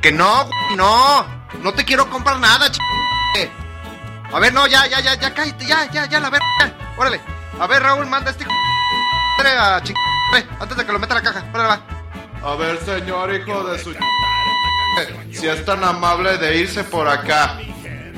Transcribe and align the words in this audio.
Que 0.00 0.12
no, 0.12 0.44
güey, 0.44 0.76
no. 0.76 1.26
No 1.62 1.74
te 1.74 1.84
quiero 1.84 2.08
comprar 2.08 2.38
nada, 2.38 2.70
ch... 2.70 2.78
A 4.32 4.38
ver, 4.38 4.52
no, 4.52 4.66
ya, 4.66 4.86
ya, 4.86 5.00
ya, 5.00 5.14
ya, 5.14 5.34
cállate, 5.34 5.66
ya, 5.66 5.90
ya, 5.90 6.06
ya, 6.06 6.20
la 6.20 6.30
ver, 6.30 6.40
ya. 6.60 6.72
Órale. 6.96 7.20
A 7.58 7.66
ver, 7.66 7.82
Raúl, 7.82 8.06
manda 8.06 8.30
a 8.30 8.32
este 8.32 8.44
a 8.44 9.82
ching... 9.82 9.96
antes 10.60 10.76
de 10.76 10.86
que 10.86 10.92
lo 10.92 10.98
meta 10.98 11.14
a 11.14 11.16
la 11.16 11.22
caja. 11.22 11.44
Órale, 11.52 11.68
va. 11.68 12.50
A 12.50 12.54
ver, 12.54 12.78
señor 12.84 13.34
hijo 13.34 13.64
de 13.64 13.78
su... 13.78 13.94
Si 15.32 15.46
es 15.46 15.64
tan 15.64 15.82
amable 15.84 16.38
de 16.38 16.56
irse 16.58 16.84
por 16.84 17.08
acá. 17.08 17.58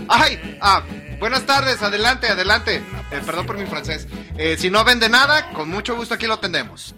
Ay, 0.09 0.59
ah, 0.61 0.83
buenas 1.19 1.45
tardes, 1.47 1.83
adelante, 1.83 2.29
adelante. 2.29 2.83
Eh, 3.11 3.21
perdón 3.25 3.47
por 3.47 3.57
mi 3.57 3.67
francés. 3.67 4.07
Eh, 4.37 4.57
si 4.59 4.71
no 4.71 4.85
vende 4.85 5.09
nada, 5.09 5.51
con 5.53 5.69
mucho 5.69 5.97
gusto 5.97 6.15
aquí 6.15 6.27
lo 6.27 6.35
atendemos. 6.35 6.95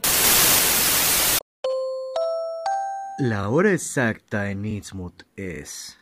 La 3.17 3.49
hora 3.49 3.71
exacta 3.71 4.51
en 4.51 4.65
Innsmouth 4.65 5.23
es... 5.37 5.97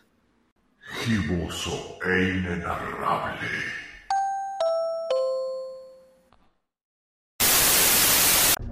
Giboso 1.05 1.99
e 2.07 2.39
inenarrable. 2.39 3.49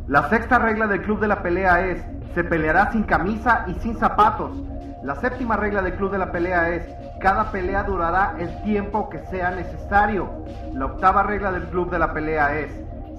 La 0.08 0.30
sexta 0.30 0.58
regla 0.58 0.86
del 0.86 1.02
club 1.02 1.20
de 1.20 1.28
la 1.28 1.42
pelea 1.42 1.86
es, 1.86 2.02
se 2.34 2.42
peleará 2.42 2.90
sin 2.92 3.02
camisa 3.02 3.66
y 3.66 3.74
sin 3.74 3.98
zapatos. 3.98 4.56
La 5.04 5.16
séptima 5.16 5.58
regla 5.58 5.82
del 5.82 5.96
club 5.96 6.10
de 6.12 6.18
la 6.18 6.32
pelea 6.32 6.70
es, 6.70 6.82
cada 7.20 7.52
pelea 7.52 7.82
durará 7.82 8.36
el 8.38 8.62
tiempo 8.62 9.10
que 9.10 9.18
sea 9.26 9.50
necesario. 9.50 10.46
La 10.72 10.86
octava 10.86 11.24
regla 11.24 11.52
del 11.52 11.68
club 11.68 11.90
de 11.90 11.98
la 11.98 12.14
pelea 12.14 12.58
es, 12.58 12.72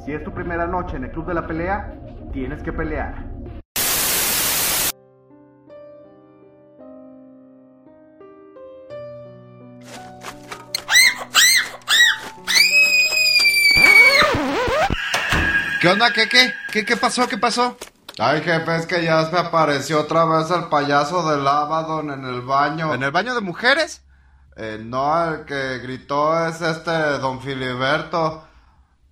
si 0.03 0.13
es 0.13 0.23
tu 0.23 0.33
primera 0.33 0.65
noche 0.65 0.97
en 0.97 1.03
el 1.03 1.11
club 1.11 1.27
de 1.27 1.35
la 1.35 1.45
pelea, 1.45 1.93
tienes 2.33 2.63
que 2.63 2.73
pelear. 2.73 3.30
Onda? 15.91 16.11
¿Qué, 16.13 16.27
qué? 16.27 16.53
¿Qué, 16.71 16.85
qué 16.85 16.97
pasó? 16.97 17.27
¿Qué 17.27 17.37
pasó? 17.37 17.77
Ay, 18.19 18.41
jefe, 18.41 18.75
es 18.75 18.85
que 18.85 19.03
ya 19.03 19.25
se 19.29 19.37
apareció 19.37 20.01
otra 20.01 20.25
vez 20.25 20.49
el 20.51 20.65
payaso 20.65 21.29
del 21.29 21.47
Abaddon 21.47 22.11
en 22.11 22.25
el 22.25 22.41
baño. 22.41 22.93
¿En 22.93 23.03
el 23.03 23.11
baño 23.11 23.33
de 23.33 23.41
mujeres? 23.41 24.03
Eh, 24.57 24.79
no, 24.83 25.33
el 25.33 25.45
que 25.45 25.79
gritó 25.79 26.47
es 26.47 26.61
este 26.61 26.91
don 27.19 27.41
Filiberto. 27.41 28.45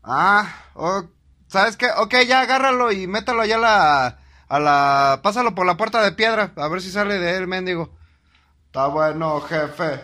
Ah, 0.03 0.45
oh, 0.75 1.03
¿sabes 1.47 1.77
qué? 1.77 1.87
Ok, 1.97 2.15
ya 2.27 2.41
agárralo 2.41 2.91
y 2.91 3.07
mételo 3.07 3.41
allá 3.41 3.55
a 3.55 3.59
la, 3.59 4.17
a 4.47 4.59
la... 4.59 5.19
Pásalo 5.23 5.55
por 5.55 5.65
la 5.65 5.77
puerta 5.77 6.01
de 6.03 6.11
piedra, 6.11 6.51
a 6.55 6.67
ver 6.67 6.81
si 6.81 6.91
sale 6.91 7.19
de 7.19 7.37
él, 7.37 7.47
mendigo. 7.47 7.89
Está 8.65 8.87
bueno, 8.87 9.39
jefe. 9.41 10.01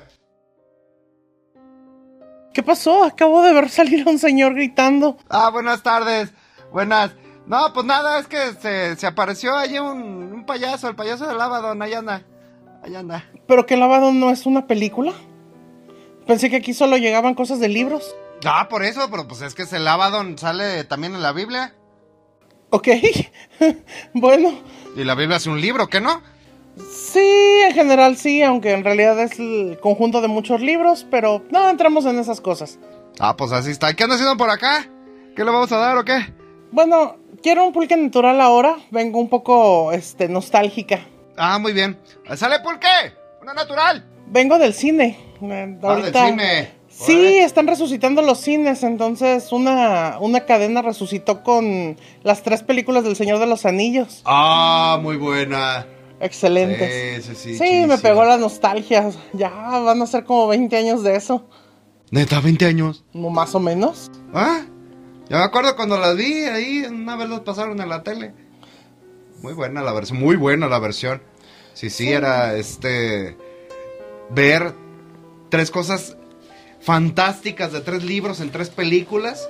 ¿Qué 2.53 2.63
pasó? 2.63 3.03
Acabo 3.03 3.43
de 3.43 3.53
ver 3.53 3.69
salir 3.69 4.07
a 4.07 4.09
un 4.09 4.17
señor 4.17 4.55
gritando. 4.55 5.17
Ah, 5.29 5.49
buenas 5.49 5.83
tardes. 5.83 6.31
Buenas. 6.75 7.11
No, 7.47 7.71
pues 7.73 7.85
nada, 7.85 8.19
es 8.19 8.27
que 8.27 8.51
se, 8.59 8.97
se 8.97 9.07
apareció 9.07 9.55
allí 9.55 9.79
un, 9.79 10.33
un, 10.33 10.45
payaso, 10.45 10.89
el 10.89 10.95
payaso 10.97 11.25
del 11.25 11.39
Abaddon, 11.39 11.81
ahí 11.81 11.93
anda. 11.93 12.23
Ahí 12.83 12.93
anda. 12.93 13.23
¿Pero 13.47 13.65
que 13.65 13.75
el 13.75 13.81
Abaddon 13.81 14.19
no 14.19 14.29
es 14.29 14.45
una 14.45 14.67
película? 14.67 15.13
Pensé 16.27 16.49
que 16.49 16.57
aquí 16.57 16.73
solo 16.73 16.97
llegaban 16.97 17.33
cosas 17.33 17.61
de 17.61 17.69
libros. 17.69 18.13
Ah, 18.45 18.67
por 18.67 18.83
eso, 18.83 19.07
pero 19.09 19.25
pues 19.25 19.41
es 19.41 19.55
que 19.55 19.63
el 19.73 19.87
Abaddon 19.87 20.37
sale 20.37 20.83
también 20.83 21.15
en 21.15 21.21
la 21.21 21.31
Biblia. 21.31 21.73
Ok, 22.71 22.89
bueno. 24.13 24.59
Y 24.97 25.05
la 25.05 25.15
Biblia 25.15 25.37
es 25.37 25.47
un 25.47 25.61
libro, 25.61 25.87
¿qué 25.87 26.01
no? 26.01 26.21
Sí, 26.91 27.61
en 27.69 27.73
general 27.73 28.17
sí, 28.17 28.43
aunque 28.43 28.73
en 28.73 28.83
realidad 28.83 29.17
es 29.21 29.39
el 29.39 29.79
conjunto 29.81 30.19
de 30.19 30.27
muchos 30.27 30.59
libros, 30.59 31.07
pero 31.09 31.41
no 31.51 31.69
entramos 31.69 32.03
en 32.03 32.19
esas 32.19 32.41
cosas. 32.41 32.79
Ah, 33.17 33.37
pues 33.37 33.53
así 33.53 33.71
está. 33.71 33.93
¿Qué 33.93 34.03
anda 34.03 34.17
haciendo 34.17 34.35
por 34.35 34.49
acá? 34.49 34.85
¿Qué 35.37 35.45
le 35.45 35.51
vamos 35.51 35.71
a 35.71 35.77
dar 35.77 35.97
o 35.97 36.03
qué? 36.03 36.43
Bueno, 36.75 37.15
quiero 37.41 37.65
un 37.65 37.71
pulque 37.71 37.95
natural 37.95 38.41
ahora. 38.41 38.75
Vengo 38.91 39.17
un 39.17 39.29
poco 39.29 39.93
este, 39.93 40.27
nostálgica. 40.27 40.99
Ah, 41.37 41.57
muy 41.57 41.71
bien. 41.71 41.97
¡Sale 42.35 42.59
pulque! 42.59 43.15
¡Una 43.41 43.53
natural! 43.53 44.05
Vengo 44.27 44.59
del 44.59 44.73
cine. 44.73 45.17
Ah, 45.41 45.95
del 45.95 46.13
cine. 46.13 46.71
Sí, 46.89 47.37
están 47.37 47.67
resucitando 47.67 48.21
los 48.21 48.39
cines, 48.39 48.83
entonces 48.83 49.53
una, 49.53 50.17
una 50.19 50.45
cadena 50.45 50.81
resucitó 50.81 51.43
con 51.43 51.95
las 52.23 52.43
tres 52.43 52.61
películas 52.61 53.05
del 53.05 53.15
Señor 53.15 53.39
de 53.39 53.47
los 53.47 53.65
Anillos. 53.65 54.21
Ah, 54.25 54.99
muy 55.01 55.15
buena. 55.15 55.87
Excelentes. 56.19 57.23
Sí, 57.25 57.35
sí, 57.35 57.55
sí. 57.55 57.57
Sí, 57.57 57.85
me 57.87 57.97
pegó 57.99 58.25
la 58.25 58.35
nostalgia. 58.35 59.11
Ya 59.31 59.49
van 59.49 60.01
a 60.01 60.07
ser 60.07 60.25
como 60.25 60.47
20 60.47 60.75
años 60.75 61.03
de 61.03 61.15
eso. 61.15 61.47
¿Neta, 62.11 62.41
20 62.41 62.65
años? 62.65 63.05
No, 63.13 63.29
más 63.29 63.55
o 63.55 63.61
menos. 63.61 64.11
¿Ah? 64.33 64.65
Yo 65.29 65.37
me 65.37 65.43
acuerdo 65.43 65.75
cuando 65.75 65.97
las 65.97 66.15
vi 66.15 66.43
ahí, 66.43 66.85
una 66.87 67.15
vez 67.15 67.29
las 67.29 67.39
pasaron 67.39 67.81
en 67.81 67.89
la 67.89 68.03
tele. 68.03 68.33
Muy 69.41 69.53
buena 69.53 69.81
la 69.81 69.91
versión, 69.91 70.19
muy 70.19 70.35
buena 70.35 70.67
la 70.67 70.79
versión. 70.79 71.21
Sí, 71.73 71.89
sí, 71.89 72.05
sí. 72.05 72.11
era 72.11 72.55
este. 72.55 73.37
Ver 74.29 74.73
tres 75.49 75.71
cosas 75.71 76.15
fantásticas 76.79 77.71
de 77.71 77.81
tres 77.81 78.03
libros 78.03 78.39
en 78.39 78.51
tres 78.51 78.69
películas. 78.69 79.49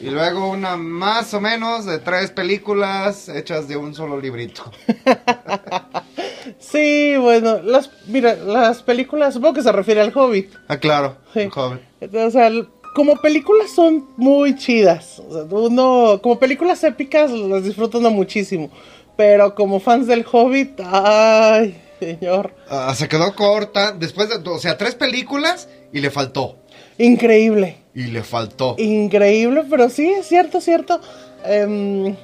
Y 0.00 0.08
luego 0.08 0.48
una 0.48 0.76
más 0.76 1.34
o 1.34 1.40
menos 1.40 1.84
de 1.84 1.98
tres 1.98 2.30
películas 2.30 3.28
hechas 3.28 3.68
de 3.68 3.76
un 3.76 3.94
solo 3.94 4.18
librito. 4.18 4.70
sí, 6.58 7.16
bueno, 7.18 7.60
las, 7.62 7.90
mira, 8.06 8.34
las 8.34 8.82
películas, 8.82 9.34
supongo 9.34 9.54
que 9.54 9.62
se 9.62 9.72
refiere 9.72 10.00
al 10.00 10.12
Hobbit. 10.14 10.54
Ah, 10.68 10.78
claro, 10.78 11.18
sí. 11.34 11.40
el 11.40 11.52
Hobbit. 11.54 12.14
O 12.14 12.30
sea, 12.30 12.50
como 12.94 13.16
películas 13.16 13.70
son 13.70 14.06
muy 14.16 14.56
chidas. 14.56 15.20
O 15.28 15.32
sea, 15.32 15.42
uno, 15.50 16.20
como 16.22 16.38
películas 16.38 16.82
épicas 16.84 17.30
las 17.30 17.64
disfruta 17.64 17.98
uno 17.98 18.10
muchísimo. 18.10 18.70
Pero 19.16 19.54
como 19.54 19.80
fans 19.80 20.06
del 20.06 20.24
Hobbit, 20.30 20.80
ay, 20.84 21.80
señor. 21.98 22.54
Ah, 22.68 22.94
se 22.94 23.08
quedó 23.08 23.34
corta. 23.34 23.92
Después 23.92 24.28
de, 24.28 24.48
o 24.48 24.58
sea, 24.58 24.78
tres 24.78 24.94
películas 24.94 25.68
y 25.92 26.00
le 26.00 26.10
faltó. 26.10 26.56
Increíble. 26.98 27.76
Y 27.94 28.04
le 28.04 28.22
faltó. 28.22 28.76
Increíble, 28.78 29.64
pero 29.68 29.88
sí, 29.88 30.08
es 30.08 30.26
cierto, 30.26 30.60
cierto. 30.60 31.00
Eh, 31.44 32.14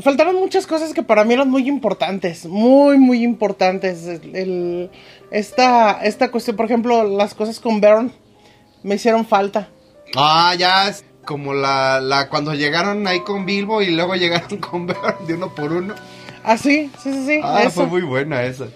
faltaron 0.00 0.36
muchas 0.36 0.66
cosas 0.66 0.92
que 0.92 1.02
para 1.02 1.24
mí 1.24 1.34
eran 1.34 1.50
muy 1.50 1.68
importantes. 1.68 2.46
Muy, 2.46 2.98
muy 2.98 3.22
importantes. 3.22 4.06
El, 4.06 4.34
el, 4.34 4.90
esta, 5.30 6.04
esta 6.04 6.30
cuestión, 6.30 6.56
por 6.56 6.66
ejemplo, 6.66 7.04
las 7.04 7.34
cosas 7.34 7.60
con 7.60 7.80
Bern 7.80 8.12
me 8.84 8.94
hicieron 8.94 9.26
falta. 9.26 9.68
Ah, 10.14 10.54
ya 10.56 10.88
es 10.88 11.04
como 11.24 11.54
la, 11.54 12.00
la 12.00 12.28
cuando 12.28 12.54
llegaron 12.54 13.04
ahí 13.08 13.20
con 13.20 13.46
Bilbo 13.46 13.82
y 13.82 13.90
luego 13.90 14.14
llegaron 14.14 14.58
con 14.58 14.86
Bern 14.86 15.26
de 15.26 15.34
uno 15.34 15.52
por 15.52 15.72
uno. 15.72 15.94
Ah, 16.44 16.56
sí, 16.56 16.90
sí, 17.02 17.12
sí, 17.12 17.26
sí. 17.26 17.40
Ah, 17.42 17.62
eso. 17.62 17.70
fue 17.70 17.86
muy 17.86 18.02
buena 18.02 18.44
esa. 18.44 18.66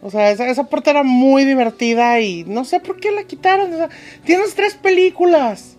O 0.00 0.10
sea, 0.10 0.30
esa, 0.30 0.48
esa 0.48 0.64
parte 0.64 0.90
era 0.90 1.02
muy 1.02 1.44
divertida 1.44 2.20
y 2.20 2.44
no 2.44 2.64
sé 2.64 2.80
por 2.80 2.98
qué 2.98 3.12
la 3.12 3.24
quitaron. 3.24 3.72
O 3.72 3.76
sea, 3.76 3.88
tienes 4.24 4.54
tres 4.54 4.74
películas. 4.74 5.76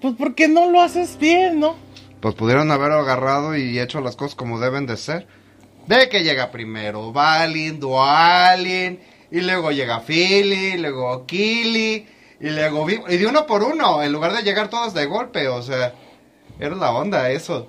Pues 0.00 0.14
¿por 0.14 0.34
qué 0.34 0.48
no 0.48 0.70
lo 0.70 0.80
haces 0.80 1.18
bien, 1.18 1.60
no? 1.60 1.76
Pues 2.20 2.34
pudieron 2.34 2.70
haber 2.70 2.92
agarrado 2.92 3.56
y 3.56 3.78
hecho 3.78 4.00
las 4.00 4.16
cosas 4.16 4.34
como 4.34 4.58
deben 4.58 4.86
de 4.86 4.96
ser. 4.96 5.26
De 5.86 6.08
que 6.08 6.22
llega 6.22 6.50
primero 6.50 7.12
Balin, 7.12 7.78
Dualin, 7.78 9.00
y 9.30 9.40
luego 9.40 9.72
llega 9.72 10.00
Philly, 10.00 10.78
luego 10.78 11.26
Kili, 11.26 12.06
y 12.42 12.50
luego 12.50 12.84
Vivo. 12.84 13.04
Y 13.08 13.16
de 13.16 13.26
uno 13.26 13.46
por 13.46 13.62
uno, 13.62 14.02
en 14.02 14.12
lugar 14.12 14.32
de 14.34 14.42
llegar 14.42 14.68
todos 14.68 14.92
de 14.92 15.06
golpe, 15.06 15.48
o 15.48 15.62
sea, 15.62 15.94
era 16.58 16.76
la 16.76 16.92
onda 16.92 17.30
eso. 17.30 17.68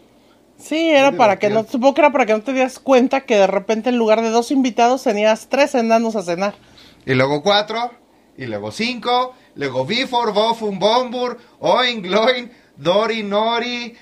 Sí, 0.58 0.90
era 0.90 1.12
Muy 1.12 1.18
para 1.18 1.36
divertido. 1.36 1.62
que 1.62 1.66
no, 1.68 1.72
supongo 1.72 1.94
que 1.94 2.02
era 2.02 2.12
para 2.12 2.26
que 2.26 2.34
no 2.34 2.42
te 2.42 2.54
dieras 2.54 2.80
cuenta 2.80 3.22
que 3.22 3.36
de 3.38 3.48
repente 3.48 3.90
en 3.90 3.98
lugar 3.98 4.22
de 4.22 4.30
dos 4.30 4.52
invitados 4.52 5.04
tenías 5.04 5.48
tres 5.48 5.76
enanos 5.76 6.16
a 6.16 6.24
cenar. 6.24 6.56
Y 7.06 7.14
luego 7.14 7.42
cuatro, 7.42 7.92
y 8.38 8.46
luego 8.46 8.72
cinco, 8.72 9.34
luego 9.56 9.86
Bifor, 9.86 10.34
Bofun, 10.34 10.80
Bombur, 10.80 11.38
Oin, 11.60 12.02
Gloin, 12.02 12.52
Dori, 12.78 13.24
Nori 13.24 13.96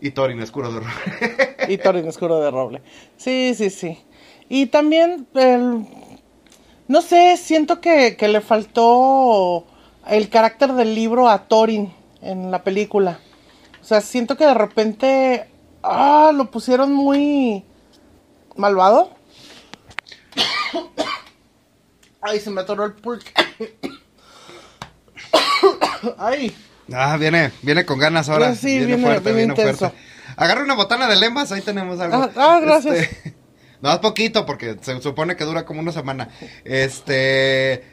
y 0.00 0.10
Thorin 0.10 0.40
Escuro 0.40 0.72
de 0.72 0.80
Roble. 0.80 1.56
y 1.68 1.78
Thorin 1.78 2.06
Escuro 2.06 2.40
de 2.40 2.50
Roble. 2.50 2.82
Sí, 3.16 3.54
sí, 3.56 3.68
sí. 3.70 3.98
Y 4.48 4.66
también, 4.66 5.26
el, 5.34 5.84
no 6.86 7.02
sé, 7.02 7.36
siento 7.36 7.80
que, 7.80 8.16
que 8.16 8.28
le 8.28 8.40
faltó 8.40 9.66
el 10.08 10.28
carácter 10.28 10.72
del 10.72 10.94
libro 10.94 11.28
a 11.28 11.48
Thorin 11.48 11.92
en 12.22 12.50
la 12.50 12.64
película. 12.64 13.20
O 13.80 13.84
sea, 13.84 14.00
siento 14.00 14.36
que 14.36 14.44
de 14.44 14.54
repente 14.54 15.46
Ah, 15.82 16.32
lo 16.34 16.50
pusieron 16.50 16.92
muy 16.92 17.64
malvado. 18.56 19.16
Ay, 22.20 22.40
se 22.40 22.50
me 22.50 22.62
atoró 22.62 22.84
el 22.84 22.94
pulque. 22.94 23.32
Ay. 26.18 26.56
Ah, 26.92 27.16
viene, 27.16 27.52
viene 27.62 27.84
con 27.84 27.98
ganas 27.98 28.28
ahora. 28.28 28.54
Sí, 28.54 28.78
viene, 28.78 28.86
viene, 28.86 29.02
fuerte, 29.02 29.32
viene 29.32 29.54
fuerte. 29.54 29.92
Agarra 30.36 30.62
una 30.62 30.74
botana 30.74 31.06
de 31.06 31.16
lemas, 31.16 31.52
ahí 31.52 31.62
tenemos 31.62 32.00
algo. 32.00 32.16
Ah, 32.16 32.30
ah 32.36 32.60
gracias. 32.60 32.96
Este, 32.96 33.34
No, 33.80 33.92
es 33.92 34.00
poquito 34.00 34.44
porque 34.44 34.76
se 34.80 35.00
supone 35.00 35.36
que 35.36 35.44
dura 35.44 35.64
como 35.64 35.80
una 35.80 35.92
semana. 35.92 36.28
Este. 36.64 37.84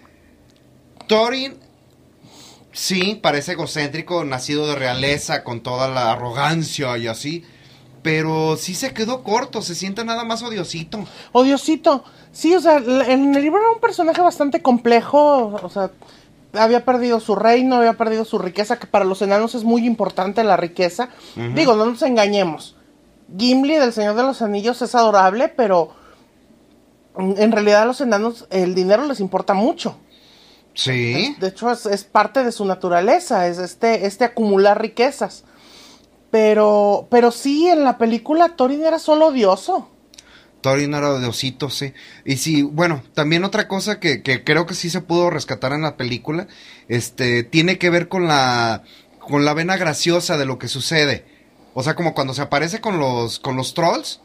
Thorin. 1.07 1.59
Sí, 2.75 3.17
parece 3.23 3.53
egocéntrico, 3.53 4.25
nacido 4.25 4.67
de 4.67 4.75
realeza, 4.75 5.45
con 5.45 5.61
toda 5.61 5.87
la 5.87 6.11
arrogancia 6.11 6.97
y 6.97 7.07
así. 7.07 7.45
Pero 8.01 8.57
sí 8.57 8.75
se 8.75 8.93
quedó 8.93 9.23
corto, 9.23 9.61
se 9.61 9.75
siente 9.75 10.03
nada 10.03 10.25
más 10.25 10.43
odiosito. 10.43 11.05
Odiosito. 11.31 12.03
Sí, 12.33 12.53
o 12.53 12.59
sea, 12.59 12.75
en 12.77 13.33
el 13.33 13.41
libro 13.41 13.61
era 13.61 13.71
un 13.71 13.79
personaje 13.79 14.19
bastante 14.19 14.61
complejo. 14.61 15.57
O 15.63 15.69
sea, 15.69 15.89
había 16.51 16.83
perdido 16.83 17.21
su 17.21 17.35
reino, 17.35 17.77
había 17.77 17.93
perdido 17.93 18.25
su 18.25 18.39
riqueza, 18.39 18.77
que 18.77 18.87
para 18.87 19.05
los 19.05 19.21
enanos 19.21 19.55
es 19.55 19.63
muy 19.63 19.87
importante 19.87 20.43
la 20.43 20.57
riqueza. 20.57 21.07
Digo, 21.55 21.77
no 21.77 21.85
nos 21.85 22.01
engañemos. 22.01 22.75
Gimli 23.37 23.75
del 23.75 23.93
Señor 23.93 24.15
de 24.15 24.23
los 24.23 24.41
Anillos 24.41 24.81
es 24.81 24.95
adorable, 24.95 25.47
pero 25.47 25.91
en 27.17 27.51
realidad 27.53 27.83
a 27.83 27.85
los 27.85 28.01
enanos 28.01 28.47
el 28.49 28.75
dinero 28.75 29.05
les 29.05 29.21
importa 29.21 29.53
mucho. 29.53 29.97
Sí. 30.75 31.35
De 31.39 31.47
hecho, 31.47 31.71
es, 31.71 31.85
es 31.85 32.03
parte 32.03 32.43
de 32.43 32.51
su 32.51 32.65
naturaleza, 32.65 33.47
es 33.47 33.57
este, 33.57 34.05
este 34.05 34.25
acumular 34.25 34.81
riquezas. 34.81 35.45
Pero, 36.31 37.07
pero 37.09 37.31
sí, 37.31 37.67
en 37.67 37.83
la 37.83 37.97
película 37.97 38.55
Thorin 38.55 38.85
era 38.85 38.99
solo 38.99 39.27
odioso. 39.27 39.89
Thorin 40.61 40.93
era 40.93 41.11
odiosito, 41.11 41.69
sí. 41.69 41.93
Y 42.25 42.37
sí, 42.37 42.61
bueno, 42.61 43.03
también 43.13 43.45
otra 43.45 43.67
cosa 43.67 43.99
que, 43.99 44.21
que 44.21 44.43
creo 44.43 44.65
que 44.65 44.73
sí 44.73 44.89
se 44.89 45.01
pudo 45.01 45.29
rescatar 45.29 45.71
en 45.71 45.83
la 45.83 45.95
película, 45.95 46.47
este, 46.89 47.43
tiene 47.43 47.77
que 47.77 47.89
ver 47.89 48.09
con 48.09 48.27
la, 48.27 48.83
con 49.19 49.45
la 49.45 49.53
vena 49.53 49.77
graciosa 49.77 50.37
de 50.37 50.45
lo 50.45 50.57
que 50.59 50.67
sucede. 50.67 51.25
O 51.73 51.83
sea, 51.83 51.95
como 51.95 52.13
cuando 52.13 52.33
se 52.33 52.41
aparece 52.41 52.81
con 52.81 52.99
los, 52.99 53.39
con 53.39 53.55
los 53.55 53.73
trolls, 53.73 54.21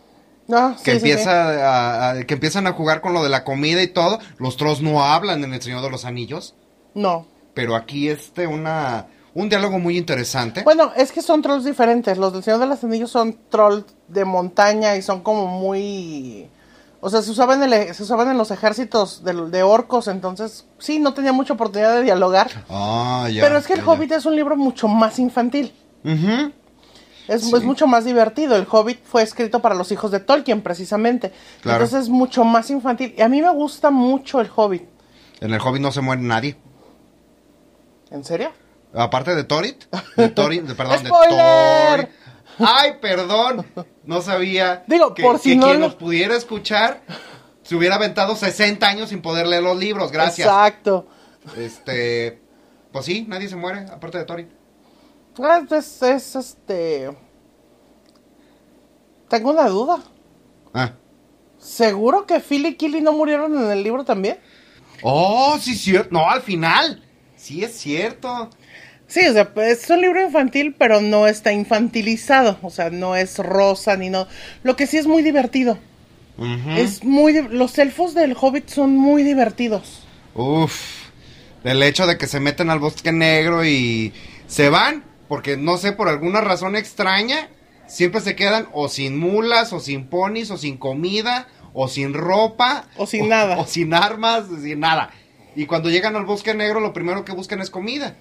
Ah, 0.52 0.76
que 0.84 0.92
sí, 0.94 1.00
sí, 1.00 1.06
sí. 1.06 1.10
empieza 1.12 1.30
a- 1.32 2.10
a- 2.10 2.24
que 2.24 2.34
empiezan 2.34 2.66
a 2.66 2.72
jugar 2.72 3.00
con 3.00 3.12
lo 3.12 3.22
de 3.22 3.28
la 3.28 3.44
comida 3.44 3.82
y 3.82 3.88
todo. 3.88 4.18
Los 4.38 4.56
trolls 4.56 4.80
no 4.82 5.02
hablan 5.04 5.44
en 5.44 5.54
El 5.54 5.62
Señor 5.62 5.82
de 5.82 5.90
los 5.90 6.04
Anillos, 6.04 6.54
No. 6.94 7.26
pero 7.54 7.76
aquí 7.76 8.08
este 8.08 8.46
una 8.46 9.06
un 9.32 9.48
diálogo 9.48 9.78
muy 9.78 9.96
interesante. 9.96 10.62
Bueno, 10.64 10.90
es 10.96 11.12
que 11.12 11.22
son 11.22 11.40
trolls 11.40 11.64
diferentes. 11.64 12.18
Los 12.18 12.32
del 12.32 12.42
Señor 12.42 12.58
de 12.58 12.66
los 12.66 12.82
Anillos 12.82 13.10
son 13.12 13.38
trolls 13.48 13.84
de 14.08 14.24
montaña 14.24 14.96
y 14.96 15.02
son 15.02 15.20
como 15.22 15.46
muy... 15.46 16.48
O 17.00 17.08
sea, 17.08 17.22
se 17.22 17.30
usaban, 17.30 17.62
en 17.62 17.72
el- 17.72 17.94
se 17.94 18.02
usaban 18.02 18.28
en 18.28 18.36
los 18.36 18.50
ejércitos 18.50 19.22
de, 19.24 19.32
de 19.32 19.62
orcos, 19.62 20.08
entonces 20.08 20.66
sí, 20.78 20.98
no 20.98 21.14
tenía 21.14 21.32
mucha 21.32 21.52
oportunidad 21.54 21.94
de 21.94 22.02
dialogar. 22.02 22.50
Ah, 22.68 23.28
ya. 23.32 23.40
Pero 23.42 23.56
es 23.56 23.66
que 23.68 23.74
El 23.74 23.78
ya, 23.80 23.86
ya. 23.86 23.90
Hobbit 23.92 24.12
es 24.12 24.26
un 24.26 24.34
libro 24.36 24.56
mucho 24.56 24.88
más 24.88 25.18
infantil. 25.20 25.72
Ujú. 26.04 26.52
Es, 27.28 27.42
Sí. 27.42 27.54
es 27.54 27.62
mucho 27.62 27.86
más 27.86 28.04
divertido. 28.04 28.56
El 28.56 28.66
Hobbit 28.70 29.04
fue 29.04 29.22
escrito 29.22 29.60
para 29.60 29.74
los 29.74 29.92
hijos 29.92 30.10
de 30.10 30.20
Tolkien, 30.20 30.62
precisamente. 30.62 31.32
Claro. 31.62 31.84
Entonces 31.84 32.04
es 32.06 32.08
mucho 32.10 32.44
más 32.44 32.70
infantil. 32.70 33.14
Y 33.16 33.22
a 33.22 33.28
mí 33.28 33.40
me 33.40 33.50
gusta 33.50 33.90
mucho 33.90 34.40
el 34.40 34.50
Hobbit. 34.54 34.82
En 35.40 35.52
el 35.54 35.60
Hobbit 35.60 35.80
no 35.82 35.92
se 35.92 36.00
muere 36.00 36.22
nadie. 36.22 36.56
¿En 38.10 38.24
serio? 38.24 38.50
Aparte 38.92 39.34
de 39.36 39.44
Thorit, 39.44 39.84
de 40.16 40.28
Thorin, 40.30 40.66
de, 40.66 40.74
perdón, 40.74 41.02
de. 41.04 41.10
Thorin. 41.10 42.08
Ay, 42.58 42.94
perdón, 43.00 43.64
no 44.04 44.20
sabía. 44.20 44.82
Digo, 44.88 45.14
que, 45.14 45.22
por 45.22 45.38
si 45.38 45.50
que 45.50 45.56
no 45.56 45.66
quien 45.68 45.80
lo- 45.80 45.86
nos 45.86 45.94
pudiera 45.94 46.36
escuchar 46.36 47.00
se 47.62 47.76
hubiera 47.76 47.94
aventado 47.94 48.34
60 48.34 48.86
años 48.88 49.10
sin 49.10 49.22
poder 49.22 49.46
leer 49.46 49.62
los 49.62 49.76
libros, 49.78 50.10
gracias. 50.10 50.48
Exacto. 50.48 51.06
Este, 51.56 52.42
pues 52.92 53.04
sí, 53.06 53.24
nadie 53.28 53.48
se 53.48 53.54
muere, 53.56 53.86
aparte 53.92 54.18
de 54.18 54.24
Thorin. 54.24 54.50
Ah, 55.38 55.62
Es, 55.70 56.02
es, 56.02 56.36
este... 56.36 57.10
Tengo 59.28 59.50
una 59.50 59.68
duda. 59.68 60.02
Ah. 60.74 60.92
¿Seguro 61.58 62.26
que 62.26 62.40
Phil 62.40 62.66
y 62.66 62.74
Killy 62.74 63.00
no 63.00 63.12
murieron 63.12 63.56
en 63.56 63.70
el 63.70 63.82
libro 63.82 64.04
también? 64.04 64.38
Oh, 65.02 65.56
sí, 65.60 65.74
cierto. 65.76 66.08
No, 66.10 66.28
al 66.28 66.42
final. 66.42 67.04
Sí, 67.36 67.62
es 67.62 67.78
cierto. 67.78 68.50
Sí, 69.06 69.26
o 69.26 69.32
sea, 69.32 69.52
pues, 69.52 69.84
es 69.84 69.90
un 69.90 70.00
libro 70.00 70.20
infantil, 70.24 70.74
pero 70.76 71.00
no 71.00 71.26
está 71.26 71.52
infantilizado. 71.52 72.58
O 72.62 72.70
sea, 72.70 72.90
no 72.90 73.14
es 73.16 73.38
rosa 73.38 73.96
ni 73.96 74.10
no. 74.10 74.26
Lo 74.62 74.76
que 74.76 74.86
sí 74.86 74.96
es 74.96 75.06
muy 75.06 75.22
divertido. 75.22 75.78
Es 76.76 77.04
muy... 77.04 77.34
Los 77.48 77.78
elfos 77.78 78.14
del 78.14 78.34
Hobbit 78.40 78.68
son 78.68 78.96
muy 78.96 79.22
divertidos. 79.22 80.02
Uf. 80.34 81.08
El 81.64 81.82
hecho 81.82 82.06
de 82.06 82.16
que 82.16 82.26
se 82.26 82.40
meten 82.40 82.70
al 82.70 82.78
bosque 82.78 83.12
negro 83.12 83.64
y 83.64 84.14
se 84.46 84.70
van, 84.70 85.04
porque 85.30 85.56
no 85.56 85.76
sé, 85.76 85.92
por 85.92 86.08
alguna 86.08 86.40
razón 86.40 86.74
extraña, 86.74 87.48
siempre 87.86 88.20
se 88.20 88.34
quedan 88.34 88.66
o 88.72 88.88
sin 88.88 89.16
mulas, 89.16 89.72
o 89.72 89.78
sin 89.78 90.08
ponis, 90.08 90.50
o 90.50 90.58
sin 90.58 90.76
comida, 90.76 91.46
o 91.72 91.86
sin 91.86 92.14
ropa. 92.14 92.88
O 92.96 93.06
sin 93.06 93.28
nada. 93.28 93.56
O 93.58 93.64
sin 93.64 93.94
armas, 93.94 94.46
sin 94.60 94.80
nada. 94.80 95.10
Y 95.54 95.66
cuando 95.66 95.88
llegan 95.88 96.16
al 96.16 96.24
bosque 96.26 96.52
negro, 96.52 96.80
lo 96.80 96.92
primero 96.92 97.24
que 97.24 97.30
buscan 97.32 97.60
es 97.60 97.70
comida. 97.70 98.16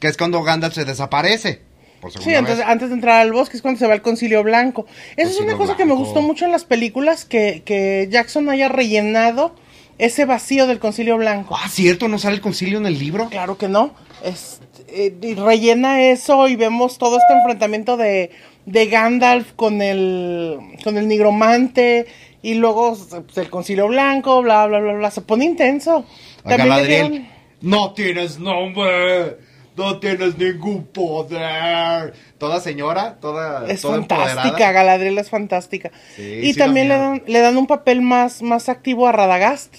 Que 0.00 0.06
es 0.06 0.16
cuando 0.16 0.42
Gandalf 0.44 0.74
se 0.74 0.84
desaparece. 0.84 1.62
Por 2.00 2.12
Sí, 2.12 2.30
vez. 2.30 2.60
antes 2.64 2.88
de 2.90 2.94
entrar 2.94 3.20
al 3.20 3.32
bosque 3.32 3.56
es 3.56 3.62
cuando 3.62 3.78
se 3.80 3.86
va 3.88 3.94
al 3.94 4.02
concilio 4.02 4.44
blanco. 4.44 4.86
Esa 5.16 5.30
es 5.30 5.40
una 5.40 5.56
cosa 5.56 5.76
que 5.76 5.86
me 5.86 5.94
gustó 5.94 6.22
mucho 6.22 6.44
en 6.44 6.52
las 6.52 6.64
películas, 6.64 7.24
que, 7.24 7.62
que 7.64 8.06
Jackson 8.10 8.48
haya 8.48 8.68
rellenado 8.68 9.56
ese 9.98 10.24
vacío 10.24 10.66
del 10.68 10.78
concilio 10.78 11.16
blanco. 11.16 11.56
Ah, 11.60 11.68
cierto, 11.68 12.06
no 12.08 12.18
sale 12.18 12.36
el 12.36 12.42
concilio 12.42 12.78
en 12.78 12.86
el 12.86 12.98
libro. 12.98 13.28
Claro 13.30 13.58
que 13.58 13.68
no. 13.68 13.92
Es- 14.22 14.60
eh, 14.94 15.14
y 15.20 15.34
rellena 15.34 16.00
eso 16.02 16.48
y 16.48 16.56
vemos 16.56 16.98
todo 16.98 17.18
este 17.18 17.32
enfrentamiento 17.32 17.96
de, 17.96 18.30
de 18.66 18.86
Gandalf 18.86 19.52
con 19.52 19.82
el, 19.82 20.58
con 20.82 20.96
el 20.96 21.08
nigromante 21.08 22.06
y 22.42 22.54
luego 22.54 22.96
pues, 23.26 23.38
el 23.38 23.50
concilio 23.50 23.88
blanco, 23.88 24.42
bla, 24.42 24.66
bla, 24.66 24.78
bla, 24.80 24.92
bla. 24.94 25.10
Se 25.10 25.20
pone 25.22 25.44
intenso. 25.44 26.04
A 26.44 26.56
También 26.56 26.86
dieron- 26.86 27.28
No 27.60 27.92
tienes 27.94 28.38
nombre. 28.38 29.38
No 29.76 29.98
tienes 29.98 30.38
ningún 30.38 30.84
poder. 30.86 32.14
Toda 32.38 32.60
señora, 32.60 33.16
toda. 33.20 33.66
Es 33.68 33.80
toda 33.80 33.94
fantástica, 33.98 34.42
empoderada. 34.42 34.72
Galadriel 34.72 35.18
es 35.18 35.30
fantástica. 35.30 35.90
Sí, 36.14 36.22
y 36.22 36.52
sí 36.52 36.58
también 36.58 36.86
le 36.88 36.96
dan, 36.96 37.22
le 37.26 37.40
dan 37.40 37.56
un 37.56 37.66
papel 37.66 38.00
más, 38.00 38.40
más 38.40 38.68
activo 38.68 39.08
a 39.08 39.12
Radagast. 39.12 39.78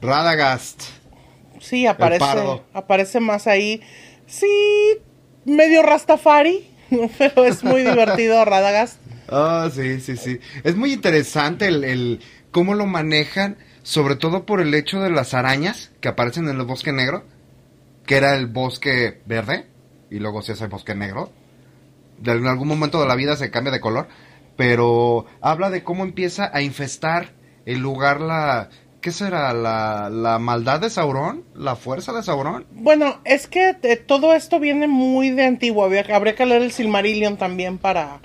Radagast. 0.00 0.82
Sí, 1.60 1.86
aparece, 1.86 2.24
aparece 2.72 3.20
más 3.20 3.46
ahí. 3.46 3.80
Sí, 4.32 4.96
medio 5.44 5.82
Rastafari, 5.82 6.66
pero 7.18 7.44
es 7.44 7.62
muy 7.62 7.82
divertido 7.88 8.42
Radagast. 8.46 8.98
Ah, 9.28 9.68
sí, 9.70 10.00
sí, 10.00 10.16
sí. 10.16 10.40
Es 10.64 10.74
muy 10.74 10.94
interesante 10.94 11.66
el, 11.66 11.84
el 11.84 12.20
cómo 12.50 12.74
lo 12.74 12.86
manejan, 12.86 13.58
sobre 13.82 14.16
todo 14.16 14.46
por 14.46 14.62
el 14.62 14.72
hecho 14.72 15.00
de 15.00 15.10
las 15.10 15.34
arañas 15.34 15.90
que 16.00 16.08
aparecen 16.08 16.48
en 16.48 16.58
el 16.58 16.64
bosque 16.64 16.92
negro, 16.92 17.26
que 18.06 18.16
era 18.16 18.34
el 18.34 18.46
bosque 18.46 19.20
verde, 19.26 19.66
y 20.10 20.18
luego 20.18 20.40
se 20.40 20.52
hace 20.52 20.66
bosque 20.66 20.94
negro. 20.94 21.30
De 22.16 22.32
en 22.32 22.46
algún 22.46 22.68
momento 22.68 23.02
de 23.02 23.08
la 23.08 23.16
vida 23.16 23.36
se 23.36 23.50
cambia 23.50 23.70
de 23.70 23.80
color, 23.80 24.08
pero 24.56 25.26
habla 25.42 25.68
de 25.68 25.84
cómo 25.84 26.04
empieza 26.04 26.50
a 26.54 26.62
infestar 26.62 27.32
el 27.66 27.80
lugar 27.80 28.22
la... 28.22 28.70
¿Qué 29.02 29.10
será? 29.12 29.52
¿La, 29.52 30.08
la 30.10 30.38
maldad 30.38 30.80
de 30.80 30.88
Sauron? 30.88 31.44
¿La 31.54 31.76
fuerza 31.76 32.12
de 32.12 32.22
Sauron? 32.22 32.64
Bueno, 32.70 33.16
es 33.24 33.48
que 33.48 33.76
eh, 33.82 33.96
todo 33.96 34.32
esto 34.32 34.60
viene 34.60 34.86
muy 34.86 35.30
de 35.30 35.44
antiguo. 35.44 35.84
Había- 35.84 36.06
habría 36.14 36.34
que 36.36 36.46
leer 36.46 36.62
el 36.62 36.72
Silmarillion 36.72 37.36
también 37.36 37.78
para, 37.78 38.20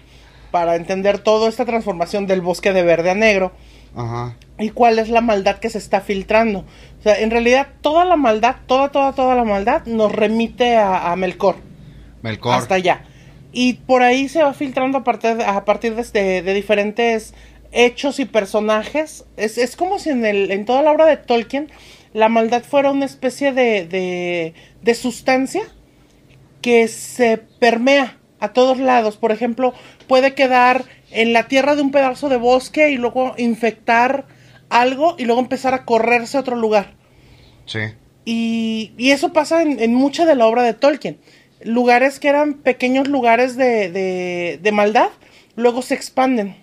para 0.52 0.76
entender 0.76 1.18
toda 1.20 1.50
esta 1.50 1.66
transformación 1.66 2.28
del 2.28 2.42
bosque 2.42 2.74
de 2.74 2.84
verde 2.84 3.10
a 3.10 3.16
negro 3.16 3.52
Ajá. 3.96 4.36
y 4.60 4.70
cuál 4.70 5.00
es 5.00 5.10
la 5.10 5.22
maldad 5.22 5.58
que 5.58 5.70
se 5.72 5.80
está 5.80 6.00
filtrando. 6.02 6.60
O 7.00 7.02
sea, 7.02 7.20
en 7.20 7.32
realidad 7.32 7.68
toda 7.82 8.06
la 8.06 8.16
maldad, 8.16 8.58
toda, 8.68 8.90
toda, 8.90 9.14
toda 9.14 9.34
la 9.36 9.44
maldad 9.44 9.84
nos 9.88 10.12
remite 10.12 10.78
a, 10.78 11.12
a 11.12 11.16
Melkor. 11.16 11.56
Melkor. 12.22 12.54
hasta 12.54 12.76
allá. 12.76 13.02
Y 13.52 13.74
por 13.74 14.04
ahí 14.04 14.30
se 14.30 14.44
va 14.44 14.54
filtrando 14.54 15.00
a 15.00 15.04
partir 15.04 15.42
a 15.42 15.66
partir 15.66 15.96
de, 15.96 16.42
de 16.44 16.54
diferentes 16.54 17.34
hechos 17.72 18.20
y 18.20 18.26
personajes. 18.26 19.26
Es, 19.38 19.58
es 19.58 19.76
como 19.76 20.00
si 20.00 20.10
en, 20.10 20.26
el, 20.26 20.52
en 20.52 20.66
toda 20.66 20.82
la 20.82 20.92
obra 20.92 21.06
de 21.06 21.18
Tolkien 21.18 21.70
la 22.14 22.30
maldad 22.30 22.64
fuera 22.64 22.92
una 22.92 23.06
especie 23.06 23.52
de, 23.52 23.86
de, 23.86 24.54
de 24.82 24.96
sustancia 24.96 25.62
que 26.62 26.88
se 26.88 27.38
permea 27.38 28.18
a 28.40 28.54
todos 28.54 28.80
lados. 28.80 29.18
Por 29.18 29.32
ejemplo, 29.32 29.74
puede 30.08 30.34
quedar 30.34 30.86
en 31.12 31.34
la 31.34 31.48
tierra 31.48 31.76
de 31.76 31.82
un 31.82 31.92
pedazo 31.92 32.30
de 32.30 32.38
bosque 32.38 32.90
y 32.90 32.98
luego 32.98 33.34
infectar 33.38 34.26
algo 34.70 35.16
y 35.18 35.26
luego 35.26 35.42
empezar 35.42 35.74
a 35.74 35.86
correrse 35.86 36.38
a 36.38 36.42
otro 36.42 36.56
lugar. 36.56 36.96
Sí. 37.66 37.80
Y, 38.26 38.92
y 38.98 39.12
eso 39.12 39.32
pasa 39.32 39.62
en, 39.62 39.80
en 39.80 39.94
mucha 39.94 40.26
de 40.26 40.36
la 40.36 40.48
obra 40.48 40.64
de 40.64 40.74
Tolkien. 40.74 41.20
Lugares 41.64 42.20
que 42.20 42.28
eran 42.28 42.56
pequeños 42.56 43.08
lugares 43.08 43.56
de, 43.56 43.90
de, 43.90 44.60
de 44.62 44.72
maldad, 44.72 45.10
luego 45.56 45.82
se 45.82 45.94
expanden. 45.94 46.56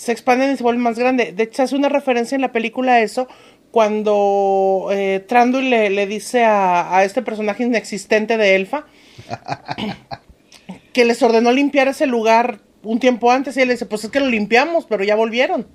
Se 0.00 0.12
expanden 0.12 0.52
y 0.52 0.56
se 0.56 0.62
vuelven 0.62 0.82
más 0.82 0.98
grandes. 0.98 1.36
De 1.36 1.42
hecho, 1.42 1.62
hace 1.62 1.76
una 1.76 1.88
referencia 1.90 2.34
en 2.34 2.40
la 2.40 2.52
película 2.52 2.94
a 2.94 3.00
eso 3.00 3.28
cuando 3.70 4.88
eh, 4.92 5.22
Tranduil 5.28 5.68
le, 5.70 5.90
le 5.90 6.06
dice 6.06 6.42
a, 6.44 6.96
a 6.96 7.04
este 7.04 7.20
personaje 7.22 7.64
inexistente 7.64 8.36
de 8.38 8.54
Elfa 8.56 8.86
que 10.92 11.04
les 11.04 11.22
ordenó 11.22 11.52
limpiar 11.52 11.88
ese 11.88 12.06
lugar 12.06 12.60
un 12.82 12.98
tiempo 12.98 13.30
antes 13.30 13.56
y 13.56 13.60
él 13.60 13.68
le 13.68 13.74
dice, 13.74 13.86
pues 13.86 14.04
es 14.04 14.10
que 14.10 14.20
lo 14.20 14.26
limpiamos, 14.26 14.86
pero 14.86 15.04
ya 15.04 15.14
volvieron. 15.16 15.68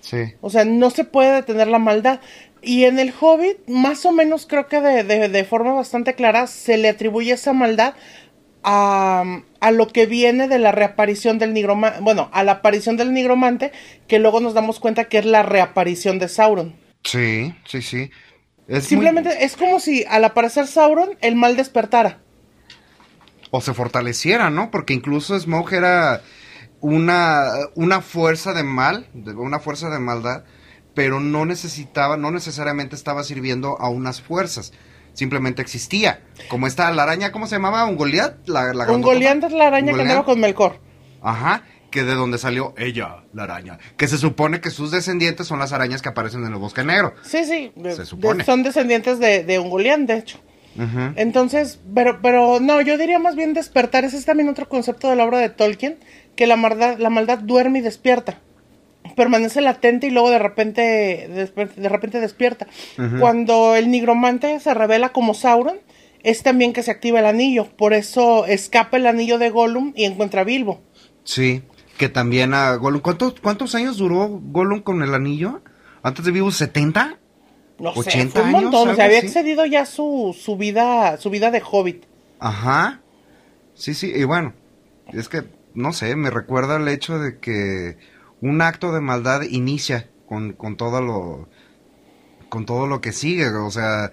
Sí. 0.00 0.18
O 0.40 0.50
sea, 0.50 0.64
no 0.64 0.90
se 0.90 1.04
puede 1.04 1.32
detener 1.32 1.66
la 1.68 1.80
maldad. 1.80 2.20
Y 2.62 2.84
en 2.84 2.98
el 2.98 3.12
Hobbit, 3.20 3.68
más 3.68 4.06
o 4.06 4.12
menos 4.12 4.46
creo 4.46 4.68
que 4.68 4.80
de, 4.80 5.02
de- 5.04 5.28
de 5.28 5.44
forma 5.44 5.72
bastante 5.72 6.14
clara, 6.14 6.46
se 6.46 6.76
le 6.76 6.88
atribuye 6.88 7.32
esa 7.32 7.52
maldad 7.52 7.94
a, 8.62 9.40
a 9.60 9.70
lo 9.70 9.88
que 9.88 10.06
viene 10.06 10.48
de 10.48 10.58
la 10.58 10.72
reaparición 10.72 11.38
del 11.38 11.52
nigromante. 11.54 12.00
Bueno, 12.00 12.28
a 12.32 12.42
la 12.44 12.52
aparición 12.52 12.96
del 12.96 13.12
nigromante, 13.12 13.72
que 14.06 14.18
luego 14.18 14.40
nos 14.40 14.54
damos 14.54 14.80
cuenta 14.80 15.04
que 15.04 15.18
es 15.18 15.24
la 15.24 15.42
reaparición 15.42 16.18
de 16.18 16.28
Sauron. 16.28 16.76
Sí, 17.04 17.54
sí, 17.66 17.82
sí. 17.82 18.10
Es 18.66 18.74
muy- 18.74 18.80
Simplemente 18.82 19.44
es 19.44 19.56
como 19.56 19.80
si 19.80 20.04
al 20.08 20.24
aparecer 20.24 20.66
Sauron, 20.66 21.10
el 21.20 21.34
mal 21.36 21.56
despertara. 21.56 22.20
o 23.50 23.60
se 23.62 23.72
fortaleciera, 23.72 24.50
¿no? 24.50 24.70
Porque 24.70 24.92
incluso 24.92 25.38
Smoke 25.40 25.72
era 25.72 26.20
una, 26.80 27.46
una 27.76 28.02
fuerza 28.02 28.52
de 28.52 28.62
mal, 28.62 29.06
una 29.36 29.58
fuerza 29.58 29.88
de 29.88 29.98
maldad, 29.98 30.44
pero 30.94 31.18
no 31.20 31.46
necesitaba, 31.46 32.18
no 32.18 32.30
necesariamente 32.30 32.94
estaba 32.94 33.24
sirviendo 33.24 33.80
a 33.80 33.88
unas 33.88 34.20
fuerzas. 34.20 34.72
Simplemente 35.18 35.60
existía. 35.62 36.20
Como 36.48 36.68
esta, 36.68 36.92
la 36.92 37.02
araña, 37.02 37.32
¿cómo 37.32 37.48
se 37.48 37.56
llamaba? 37.56 37.84
¿Un 37.86 37.96
Goliat? 37.96 38.46
La, 38.46 38.66
la 38.66 38.70
Un 38.70 38.76
grandotota. 38.76 39.14
Goliath 39.14 39.44
es 39.44 39.52
la 39.52 39.66
araña 39.66 39.86
que 39.86 39.90
Ungoliant. 39.94 40.10
andaba 40.10 40.24
con 40.24 40.38
Melkor. 40.38 40.80
Ajá, 41.20 41.64
que 41.90 42.04
de 42.04 42.14
donde 42.14 42.38
salió 42.38 42.72
ella, 42.78 43.24
la 43.32 43.42
araña. 43.42 43.78
Que 43.96 44.06
se 44.06 44.16
supone 44.16 44.60
que 44.60 44.70
sus 44.70 44.92
descendientes 44.92 45.48
son 45.48 45.58
las 45.58 45.72
arañas 45.72 46.02
que 46.02 46.08
aparecen 46.08 46.44
en 46.44 46.52
el 46.52 46.58
bosque 46.60 46.84
negro. 46.84 47.14
Sí, 47.22 47.44
sí. 47.44 47.72
de- 47.74 47.94
Se 47.94 48.02
de- 48.02 48.06
supone. 48.06 48.44
son 48.44 48.62
descendientes 48.62 49.18
de, 49.18 49.42
de 49.42 49.58
Ungoliant, 49.58 50.06
de 50.08 50.18
hecho. 50.18 50.38
Ujú. 50.76 51.12
Entonces, 51.16 51.80
pero, 51.92 52.20
pero 52.22 52.60
no, 52.60 52.80
yo 52.80 52.96
diría 52.96 53.18
más 53.18 53.34
bien 53.34 53.54
despertar. 53.54 54.04
Ese 54.04 54.18
es 54.18 54.24
también 54.24 54.48
otro 54.48 54.68
concepto 54.68 55.10
de 55.10 55.16
la 55.16 55.24
obra 55.24 55.38
de 55.38 55.48
Tolkien, 55.48 55.98
que 56.36 56.46
la 56.46 56.54
maldad, 56.54 56.98
la 56.98 57.10
maldad 57.10 57.38
duerme 57.38 57.80
y 57.80 57.82
despierta. 57.82 58.38
Permanece 59.16 59.60
latente 59.60 60.06
y 60.06 60.10
luego 60.10 60.30
de 60.30 60.38
repente, 60.38 61.28
de 61.28 61.88
repente 61.88 62.20
despierta. 62.20 62.66
Cuando 63.20 63.76
el 63.76 63.90
nigromante 63.90 64.58
se 64.60 64.74
revela 64.74 65.10
como 65.10 65.34
Sauron, 65.34 65.78
es 66.22 66.42
también 66.42 66.72
que 66.72 66.82
se 66.82 66.90
activa 66.90 67.20
el 67.20 67.26
anillo. 67.26 67.68
Por 67.76 67.92
eso 67.92 68.46
escapa 68.46 68.96
el 68.96 69.06
anillo 69.06 69.38
de 69.38 69.50
Gollum 69.50 69.92
y 69.96 70.04
encuentra 70.04 70.42
a 70.42 70.44
Bilbo. 70.44 70.80
Sí, 71.24 71.62
que 71.96 72.08
también 72.08 72.54
a 72.54 72.74
Gollum. 72.76 73.00
¿Cuántos, 73.00 73.40
¿Cuántos 73.40 73.74
años 73.74 73.98
duró 73.98 74.28
Gollum 74.28 74.80
con 74.80 75.02
el 75.02 75.14
anillo? 75.14 75.62
¿Antes 76.02 76.24
de 76.24 76.32
vivo 76.32 76.50
70? 76.50 77.18
No 77.78 77.92
sé, 77.92 78.00
80 78.00 78.32
fue 78.32 78.42
un 78.42 78.48
años, 78.48 78.62
montón. 78.62 78.96
Se 78.96 79.02
había 79.02 79.18
así. 79.18 79.26
excedido 79.26 79.64
ya 79.66 79.86
su, 79.86 80.36
su 80.38 80.56
vida, 80.56 81.16
su 81.18 81.30
vida 81.30 81.50
de 81.50 81.62
hobbit. 81.64 82.04
Ajá. 82.40 83.00
Sí, 83.74 83.94
sí, 83.94 84.12
y 84.14 84.24
bueno, 84.24 84.54
es 85.12 85.28
que, 85.28 85.44
no 85.74 85.92
sé, 85.92 86.16
me 86.16 86.30
recuerda 86.30 86.76
el 86.76 86.88
hecho 86.88 87.18
de 87.18 87.38
que 87.38 87.96
un 88.40 88.62
acto 88.62 88.92
de 88.92 89.00
maldad 89.00 89.42
inicia 89.42 90.08
con, 90.26 90.52
con 90.52 90.76
todo 90.76 91.00
lo 91.00 91.48
con 92.48 92.64
todo 92.64 92.86
lo 92.86 93.00
que 93.00 93.12
sigue, 93.12 93.48
o 93.48 93.70
sea, 93.70 94.10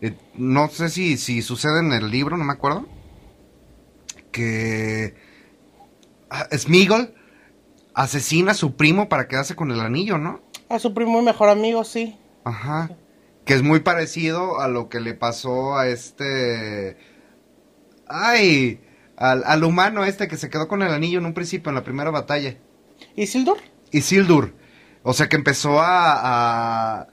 eh, 0.00 0.16
no 0.34 0.68
sé 0.68 0.88
si, 0.88 1.16
si 1.16 1.42
sucede 1.42 1.80
en 1.80 1.92
el 1.92 2.10
libro, 2.10 2.36
no 2.36 2.44
me 2.44 2.52
acuerdo, 2.52 2.86
que 4.30 5.14
ah, 6.30 6.46
Smeagol 6.56 7.14
asesina 7.94 8.52
a 8.52 8.54
su 8.54 8.76
primo 8.76 9.08
para 9.08 9.28
quedarse 9.28 9.56
con 9.56 9.70
el 9.70 9.80
anillo, 9.80 10.18
¿no? 10.18 10.40
A 10.68 10.78
su 10.78 10.94
primo 10.94 11.20
y 11.20 11.24
mejor 11.24 11.48
amigo, 11.48 11.84
sí. 11.84 12.16
Ajá. 12.44 12.90
Que 13.44 13.54
es 13.54 13.62
muy 13.62 13.80
parecido 13.80 14.60
a 14.60 14.68
lo 14.68 14.88
que 14.88 15.00
le 15.00 15.14
pasó 15.14 15.76
a 15.76 15.88
este. 15.88 16.96
Ay, 18.06 18.80
al, 19.16 19.42
al 19.44 19.64
humano 19.64 20.04
este 20.04 20.28
que 20.28 20.36
se 20.36 20.48
quedó 20.48 20.68
con 20.68 20.82
el 20.82 20.92
anillo 20.92 21.18
en 21.18 21.26
un 21.26 21.34
principio, 21.34 21.70
en 21.70 21.74
la 21.74 21.84
primera 21.84 22.10
batalla. 22.10 22.56
¿Isildur? 23.16 23.58
Isildur. 23.90 24.54
O 25.02 25.12
sea 25.12 25.28
que 25.28 25.36
empezó 25.36 25.80
a, 25.80 27.00
a, 27.00 27.08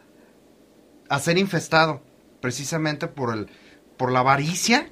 a 1.10 1.19
ser 1.19 1.38
infestado. 1.38 2.01
Precisamente 2.41 3.08
por 3.08 3.34
el. 3.36 3.48
por 3.98 4.12
la 4.12 4.19
avaricia. 4.19 4.89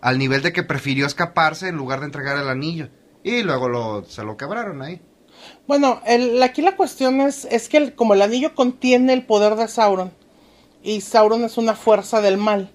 Al 0.00 0.18
nivel 0.18 0.42
de 0.42 0.52
que 0.52 0.62
prefirió 0.64 1.06
escaparse 1.06 1.68
en 1.68 1.76
lugar 1.76 2.00
de 2.00 2.06
entregar 2.06 2.36
el 2.36 2.48
anillo. 2.48 2.88
Y 3.22 3.42
luego 3.42 3.68
lo, 3.68 4.04
se 4.04 4.24
lo 4.24 4.36
quebraron 4.36 4.82
ahí. 4.82 5.00
Bueno, 5.66 6.00
el- 6.06 6.42
aquí 6.42 6.60
la 6.60 6.76
cuestión 6.76 7.20
es, 7.20 7.44
es 7.46 7.68
que 7.68 7.76
el- 7.76 7.94
como 7.94 8.14
el 8.14 8.22
anillo 8.22 8.54
contiene 8.54 9.12
el 9.12 9.24
poder 9.24 9.54
de 9.54 9.68
Sauron, 9.68 10.12
y 10.82 11.00
Sauron 11.00 11.44
es 11.44 11.56
una 11.56 11.74
fuerza 11.74 12.20
del 12.20 12.36
mal, 12.36 12.72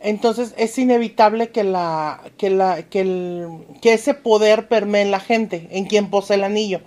entonces 0.00 0.54
es 0.56 0.78
inevitable 0.78 1.50
que 1.50 1.64
la, 1.64 2.22
que 2.36 2.50
la, 2.50 2.82
que 2.82 3.00
el, 3.00 3.48
que 3.82 3.94
ese 3.94 4.14
poder 4.14 4.68
permee 4.68 5.02
en 5.02 5.10
la 5.10 5.20
gente, 5.20 5.68
en 5.70 5.86
quien 5.86 6.10
posee 6.10 6.36
el 6.36 6.44
anillo. 6.44 6.80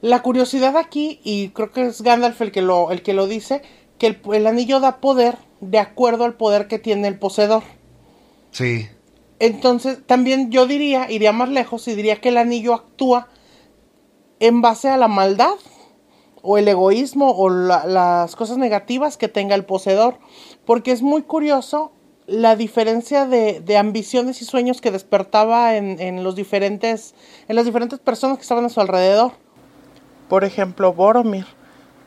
La 0.00 0.22
curiosidad 0.22 0.76
aquí, 0.76 1.20
y 1.22 1.50
creo 1.50 1.70
que 1.70 1.86
es 1.86 2.02
Gandalf 2.02 2.40
el 2.42 2.52
que 2.52 2.62
lo, 2.62 2.90
el 2.90 3.02
que 3.02 3.14
lo 3.14 3.26
dice, 3.26 3.62
que 3.98 4.08
el, 4.08 4.20
el 4.32 4.46
anillo 4.46 4.80
da 4.80 5.00
poder 5.00 5.36
de 5.60 5.78
acuerdo 5.78 6.24
al 6.24 6.34
poder 6.34 6.66
que 6.66 6.78
tiene 6.78 7.06
el 7.08 7.18
poseedor. 7.18 7.62
Sí. 8.50 8.88
Entonces, 9.38 9.98
también 10.06 10.50
yo 10.50 10.66
diría, 10.66 11.10
iría 11.10 11.32
más 11.32 11.48
lejos 11.48 11.86
y 11.88 11.94
diría 11.94 12.20
que 12.20 12.30
el 12.30 12.36
anillo 12.36 12.74
actúa 12.74 13.28
en 14.40 14.60
base 14.60 14.88
a 14.88 14.96
la 14.96 15.08
maldad 15.08 15.54
o 16.42 16.58
el 16.58 16.66
egoísmo 16.66 17.30
o 17.30 17.48
la- 17.48 17.86
las 17.86 18.34
cosas 18.34 18.58
negativas 18.58 19.16
que 19.16 19.28
tenga 19.28 19.54
el 19.54 19.64
poseedor. 19.64 20.18
Porque 20.64 20.90
es 20.90 21.02
muy 21.02 21.22
curioso 21.22 21.92
la 22.26 22.56
diferencia 22.56 23.26
de, 23.26 23.60
de 23.60 23.76
ambiciones 23.76 24.42
y 24.42 24.44
sueños 24.44 24.80
que 24.80 24.90
despertaba 24.90 25.76
en, 25.76 26.00
en 26.00 26.22
los 26.24 26.36
diferentes, 26.36 27.14
en 27.48 27.56
las 27.56 27.64
diferentes 27.64 27.98
personas 27.98 28.38
que 28.38 28.42
estaban 28.42 28.64
a 28.64 28.68
su 28.68 28.80
alrededor. 28.80 29.32
Por 30.28 30.44
ejemplo, 30.44 30.92
Boromir, 30.92 31.46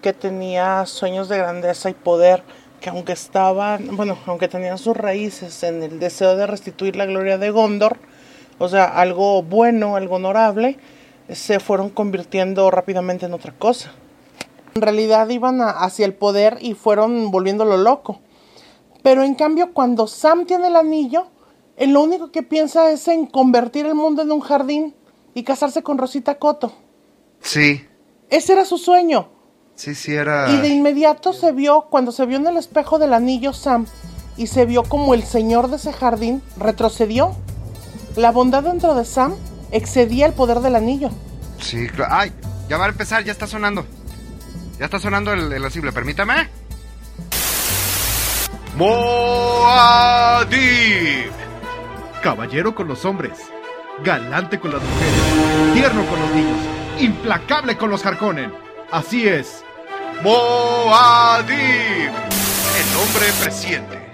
que 0.01 0.13
tenía 0.13 0.85
sueños 0.85 1.29
de 1.29 1.37
grandeza 1.37 1.89
y 1.89 1.93
poder, 1.93 2.43
que 2.79 2.89
aunque 2.89 3.13
estaban, 3.13 3.95
bueno, 3.95 4.17
aunque 4.25 4.47
tenían 4.47 4.77
sus 4.77 4.95
raíces 4.95 5.63
en 5.63 5.83
el 5.83 5.99
deseo 5.99 6.35
de 6.35 6.47
restituir 6.47 6.95
la 6.95 7.05
gloria 7.05 7.37
de 7.37 7.49
Gondor, 7.51 7.97
o 8.57 8.69
sea, 8.69 8.85
algo 8.85 9.43
bueno, 9.43 9.95
algo 9.95 10.15
honorable, 10.15 10.77
se 11.29 11.59
fueron 11.59 11.89
convirtiendo 11.89 12.71
rápidamente 12.71 13.25
en 13.25 13.33
otra 13.33 13.51
cosa. 13.51 13.91
En 14.75 14.81
realidad 14.81 15.27
iban 15.29 15.61
a- 15.61 15.71
hacia 15.71 16.05
el 16.05 16.13
poder 16.13 16.57
y 16.61 16.73
fueron 16.73 17.31
volviéndolo 17.31 17.77
loco. 17.77 18.19
Pero 19.05 19.21
en 19.21 19.35
cambio, 19.35 19.71
cuando 19.71 20.07
Sam 20.07 20.47
tiene 20.47 20.65
el 20.65 20.75
anillo, 20.75 21.27
él 21.77 21.93
lo 21.93 22.01
único 22.01 22.31
que 22.31 22.41
piensa 22.41 22.89
es 22.89 23.07
en 23.07 23.27
convertir 23.27 23.85
el 23.85 23.93
mundo 23.93 24.23
en 24.23 24.31
un 24.31 24.39
jardín 24.39 24.95
y 25.35 25.43
casarse 25.43 25.83
con 25.83 25.99
Rosita 25.99 26.39
Coto. 26.39 26.73
Sí. 27.39 27.85
Ese 28.31 28.53
era 28.53 28.65
su 28.65 28.79
sueño. 28.79 29.29
Sí, 29.75 29.93
sí, 29.93 30.15
era. 30.15 30.49
Y 30.49 30.57
de 30.57 30.69
inmediato 30.69 31.33
se 31.33 31.51
vio, 31.51 31.83
cuando 31.91 32.11
se 32.11 32.25
vio 32.25 32.37
en 32.37 32.47
el 32.47 32.57
espejo 32.57 32.97
del 32.97 33.13
anillo 33.13 33.53
Sam 33.53 33.85
y 34.37 34.47
se 34.47 34.65
vio 34.65 34.81
como 34.81 35.13
el 35.13 35.21
señor 35.21 35.69
de 35.69 35.75
ese 35.75 35.93
jardín, 35.93 36.41
retrocedió. 36.57 37.35
La 38.15 38.31
bondad 38.31 38.63
dentro 38.63 38.95
de 38.95 39.05
Sam 39.05 39.35
excedía 39.69 40.25
el 40.25 40.33
poder 40.33 40.61
del 40.61 40.75
anillo. 40.75 41.11
Sí, 41.61 41.89
claro. 41.89 42.11
Ay, 42.11 42.33
ya 42.67 42.77
va 42.77 42.85
a 42.85 42.89
empezar, 42.89 43.23
ya 43.23 43.33
está 43.33 43.45
sonando. 43.45 43.85
Ya 44.79 44.85
está 44.85 44.97
sonando 44.99 45.31
el, 45.31 45.53
el 45.53 45.63
asible, 45.63 45.91
permítame. 45.91 46.64
Moadib. 48.77 50.55
Caballero 52.21 52.75
con 52.75 52.89
los 52.89 53.05
hombres, 53.05 53.39
galante 54.03 54.59
con 54.59 54.73
las 54.73 54.81
mujeres, 54.81 55.73
tierno 55.73 56.05
con 56.05 56.19
los 56.19 56.29
niños, 56.31 56.57
implacable 56.99 57.77
con 57.77 57.89
los 57.89 58.05
Harkonnen. 58.05 58.53
Así 58.91 59.27
es. 59.27 59.63
Moadib. 60.21 62.11
El 62.11 62.95
hombre 62.99 63.27
presiente. 63.41 64.04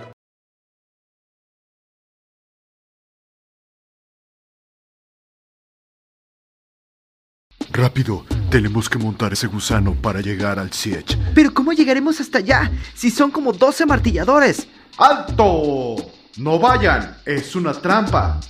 Rápido, 7.73 8.25
tenemos 8.49 8.89
que 8.89 8.97
montar 8.97 9.31
ese 9.31 9.47
gusano 9.47 9.95
para 9.95 10.19
llegar 10.19 10.59
al 10.59 10.73
Siege. 10.73 11.17
Pero 11.33 11.53
¿cómo 11.53 11.71
llegaremos 11.71 12.19
hasta 12.19 12.39
allá 12.39 12.69
si 12.93 13.09
son 13.09 13.31
como 13.31 13.53
12 13.53 13.85
martilladores? 13.85 14.67
¡Alto! 14.97 15.95
No 16.37 16.59
vayan, 16.59 17.17
es 17.25 17.55
una 17.55 17.73
trampa. 17.73 18.41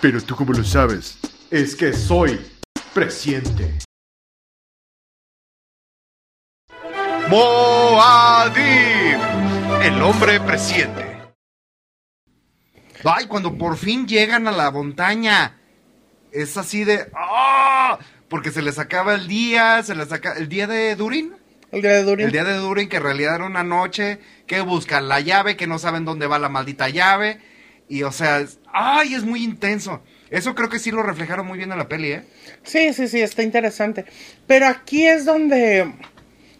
Pero 0.00 0.22
tú 0.22 0.36
cómo 0.36 0.52
lo 0.52 0.62
sabes. 0.62 1.18
Es 1.50 1.74
que 1.74 1.92
soy 1.92 2.38
presiente. 2.94 3.78
Moadib. 7.28 9.18
El 9.82 10.00
hombre 10.02 10.38
presiente. 10.40 11.34
Ay, 13.04 13.26
cuando 13.26 13.58
por 13.58 13.76
fin 13.76 14.06
llegan 14.06 14.46
a 14.46 14.52
la 14.52 14.70
montaña. 14.70 15.56
Es 16.30 16.56
así 16.56 16.84
de. 16.84 17.10
¡Ah! 17.14 17.98
Porque 18.28 18.50
se 18.50 18.62
les 18.62 18.78
acaba 18.78 19.14
el 19.14 19.26
día, 19.28 19.82
se 19.82 19.94
les 19.94 20.12
acaba. 20.12 20.36
El 20.36 20.48
día 20.48 20.66
de 20.66 20.94
Durin. 20.96 21.32
El 21.72 21.82
día 21.82 21.92
de 21.92 22.02
Durin. 22.02 22.26
El 22.26 22.32
día 22.32 22.44
de 22.44 22.54
Durin, 22.54 22.88
que 22.88 22.96
en 22.96 23.02
realidad 23.02 23.36
era 23.36 23.44
una 23.46 23.64
noche, 23.64 24.18
que 24.46 24.60
buscan 24.60 25.08
la 25.08 25.20
llave, 25.20 25.56
que 25.56 25.66
no 25.66 25.78
saben 25.78 26.04
dónde 26.04 26.26
va 26.26 26.38
la 26.38 26.48
maldita 26.48 26.88
llave. 26.88 27.40
Y 27.88 28.02
o 28.02 28.12
sea, 28.12 28.40
es- 28.40 28.58
¡ay! 28.72 29.14
Es 29.14 29.24
muy 29.24 29.42
intenso. 29.42 30.02
Eso 30.30 30.54
creo 30.54 30.68
que 30.68 30.78
sí 30.78 30.90
lo 30.90 31.02
reflejaron 31.02 31.46
muy 31.46 31.56
bien 31.56 31.72
en 31.72 31.78
la 31.78 31.88
peli, 31.88 32.12
¿eh? 32.12 32.24
Sí, 32.62 32.92
sí, 32.92 33.08
sí, 33.08 33.20
está 33.20 33.42
interesante. 33.42 34.04
Pero 34.46 34.66
aquí 34.66 35.06
es 35.06 35.24
donde... 35.24 35.90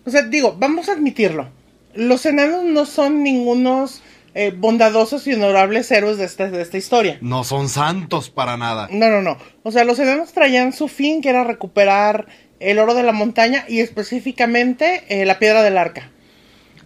O 0.07 0.11
sea, 0.11 0.23
digo, 0.23 0.57
vamos 0.59 0.89
a 0.89 0.93
admitirlo. 0.93 1.51
Los 1.95 2.25
enanos 2.25 2.65
no 2.65 2.87
son 2.87 3.23
ningunos 3.23 4.03
eh, 4.40 4.54
bondadosos 4.57 5.26
y 5.26 5.33
honorables 5.33 5.90
héroes 5.90 6.16
de 6.16 6.25
esta, 6.25 6.49
de 6.49 6.62
esta 6.62 6.78
historia. 6.78 7.18
No 7.21 7.42
son 7.42 7.68
santos 7.68 8.30
para 8.30 8.57
nada. 8.57 8.87
No, 8.88 9.11
no, 9.11 9.21
no. 9.21 9.37
O 9.64 9.73
sea, 9.73 9.83
los 9.83 9.99
enanos 9.99 10.33
traían 10.33 10.73
su 10.73 10.87
fin, 10.87 11.21
que 11.21 11.30
era 11.30 11.42
recuperar 11.42 12.28
el 12.61 12.78
oro 12.78 12.95
de 12.95 13.02
la 13.02 13.11
montaña 13.11 13.64
y 13.66 13.80
específicamente 13.80 15.02
eh, 15.09 15.26
la 15.26 15.40
piedra 15.40 15.64
del 15.64 15.76
arca. 15.76 16.12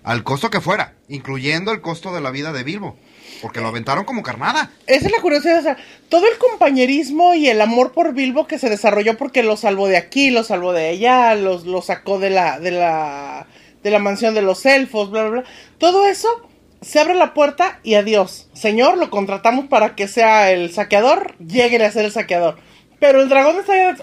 Al 0.02 0.24
costo 0.24 0.48
que 0.48 0.62
fuera, 0.62 0.94
incluyendo 1.08 1.72
el 1.72 1.82
costo 1.82 2.14
de 2.14 2.22
la 2.22 2.30
vida 2.30 2.54
de 2.54 2.64
Bilbo. 2.64 2.96
Porque 3.42 3.60
lo 3.60 3.68
aventaron 3.68 4.06
como 4.06 4.22
carnada. 4.22 4.70
Esa 4.86 5.06
es 5.08 5.12
la 5.12 5.20
curiosidad, 5.20 5.58
o 5.58 5.62
sea, 5.62 5.76
todo 6.08 6.26
el 6.28 6.38
compañerismo 6.38 7.34
y 7.34 7.48
el 7.48 7.60
amor 7.60 7.92
por 7.92 8.14
Bilbo 8.14 8.46
que 8.46 8.58
se 8.58 8.70
desarrolló 8.70 9.18
porque 9.18 9.42
lo 9.42 9.58
salvó 9.58 9.88
de 9.88 9.98
aquí, 9.98 10.30
lo 10.30 10.42
salvó 10.42 10.72
de 10.72 10.88
allá, 10.88 11.34
los, 11.34 11.66
lo 11.66 11.82
sacó 11.82 12.18
de 12.18 12.30
la, 12.30 12.58
de 12.60 12.70
la, 12.70 13.46
de 13.82 13.90
la 13.90 13.98
mansión 13.98 14.34
de 14.34 14.40
los 14.40 14.64
elfos, 14.64 15.10
bla, 15.10 15.24
bla, 15.24 15.30
bla. 15.30 15.44
Todo 15.76 16.06
eso, 16.06 16.48
se 16.82 17.00
abre 17.00 17.14
la 17.14 17.32
puerta 17.32 17.80
y 17.82 17.94
adiós. 17.94 18.48
Señor, 18.52 18.98
lo 18.98 19.08
contratamos 19.10 19.66
para 19.66 19.94
que 19.94 20.08
sea 20.08 20.50
el 20.50 20.72
saqueador, 20.72 21.36
llegue 21.38 21.82
a 21.84 21.90
ser 21.90 22.04
el 22.04 22.12
saqueador. 22.12 22.58
Pero 23.00 23.22
el 23.22 23.28
dragón 23.28 23.56
está 23.56 23.96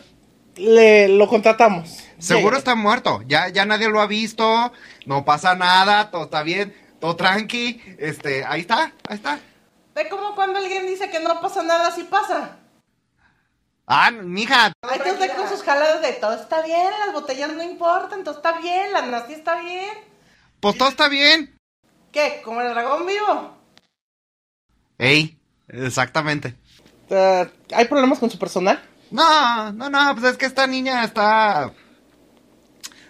le 0.56 1.08
lo 1.08 1.28
contratamos. 1.28 2.04
Seguro 2.18 2.58
está 2.58 2.76
muerto. 2.76 3.22
Ya, 3.28 3.48
ya 3.48 3.66
nadie 3.66 3.90
lo 3.90 4.02
ha 4.02 4.08
visto. 4.08 4.74
No 5.06 5.24
pasa 5.24 5.56
nada. 5.56 6.12
Todo 6.12 6.26
está 6.26 6.44
bien. 6.44 6.76
Todo 7.00 7.16
tranqui. 7.16 7.82
Este, 7.98 8.44
ahí 8.44 8.62
está. 8.62 8.92
Ahí 9.08 9.16
está. 9.16 9.40
Ve 9.96 10.10
como 10.10 10.36
cuando 10.36 10.60
alguien 10.60 10.86
dice 10.86 11.10
que 11.10 11.20
no 11.20 11.40
pasa 11.40 11.64
nada, 11.64 11.92
sí 11.92 12.04
pasa. 12.04 12.58
Ah, 13.88 14.12
mija. 14.12 14.74
Ahí 14.82 15.00
te 15.00 15.12
usted 15.12 15.36
con 15.36 15.50
sus 15.50 15.64
jaladas 15.64 16.02
de 16.02 16.14
todo 16.14 16.34
está 16.34 16.62
bien, 16.62 16.92
las 17.04 17.12
botellas 17.12 17.52
no 17.54 17.64
importan, 17.64 18.24
todo 18.24 18.36
está 18.36 18.60
bien, 18.60 18.94
la 18.94 19.02
nasty 19.02 19.34
está 19.34 19.60
bien. 19.62 19.98
Pues 20.60 20.78
todo 20.78 20.90
está 20.90 21.08
bien. 21.10 21.59
¿Qué? 22.12 22.42
¿Como 22.44 22.62
el 22.62 22.70
dragón 22.70 23.06
vivo? 23.06 23.58
Ey, 24.98 25.40
exactamente. 25.68 26.56
¿Hay 27.74 27.86
problemas 27.86 28.20
con 28.20 28.30
su 28.30 28.38
personal? 28.38 28.82
No, 29.12 29.72
no, 29.74 29.90
no, 29.90 30.16
pues 30.16 30.34
es 30.34 30.38
que 30.38 30.46
esta 30.46 30.68
niña 30.68 31.04
está. 31.04 31.74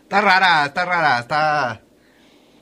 Está 0.04 0.22
rara, 0.22 0.66
está 0.66 0.86
rara, 0.86 1.20
está. 1.20 1.82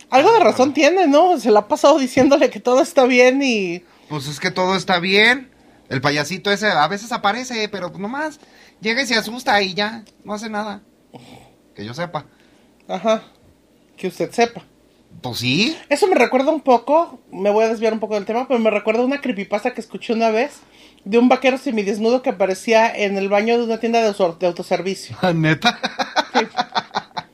Algo 0.10 0.32
de 0.34 0.39
razón 0.39 0.74
tiene, 0.74 1.08
¿no? 1.08 1.39
Se 1.39 1.51
la 1.51 1.60
ha 1.60 1.67
pasado 1.67 2.00
diciéndole 2.00 2.50
que 2.50 2.60
todo 2.60 2.82
está 2.82 3.06
bien 3.06 3.41
y... 3.44 3.84
Pues 4.10 4.27
es 4.27 4.39
que 4.39 4.51
todo 4.51 4.75
está 4.75 5.00
bien. 5.00 5.51
El 5.89 6.01
payasito 6.01 6.51
ese 6.51 6.67
a 6.67 6.88
veces 6.88 7.12
aparece, 7.12 7.67
pero 7.70 7.89
pues 7.89 8.00
nomás 8.00 8.39
llega 8.82 9.01
y 9.01 9.06
se 9.06 9.15
asusta 9.15 9.62
y 9.62 9.74
ya, 9.74 10.03
no 10.24 10.34
hace 10.34 10.50
nada. 10.50 10.82
Que 11.75 11.86
yo 11.86 11.94
sepa. 11.94 12.25
Ajá. 12.88 13.24
Que 13.98 14.08
usted 14.08 14.32
sepa. 14.32 14.63
Pues 15.21 15.38
sí. 15.39 15.75
Eso 15.89 16.07
me 16.07 16.15
recuerda 16.15 16.51
un 16.51 16.62
poco, 16.62 17.19
me 17.31 17.50
voy 17.50 17.65
a 17.65 17.69
desviar 17.69 17.93
un 17.93 18.00
poco 18.00 18.15
del 18.15 18.25
tema, 18.25 18.47
pero 18.47 18.59
me 18.59 18.69
recuerda 18.69 19.03
una 19.03 19.19
creepypasta 19.21 19.74
que 19.74 19.81
escuché 19.81 20.13
una 20.13 20.29
vez 20.29 20.59
de 21.05 21.17
un 21.17 21.27
vaquero 21.29 21.57
semidesnudo 21.57 22.21
que 22.21 22.29
aparecía 22.29 22.93
en 22.95 23.17
el 23.17 23.29
baño 23.29 23.57
de 23.57 23.63
una 23.63 23.79
tienda 23.79 24.01
de, 24.01 24.07
auto- 24.09 24.38
de 24.39 24.47
autoservicio. 24.47 25.15
Neta. 25.33 25.79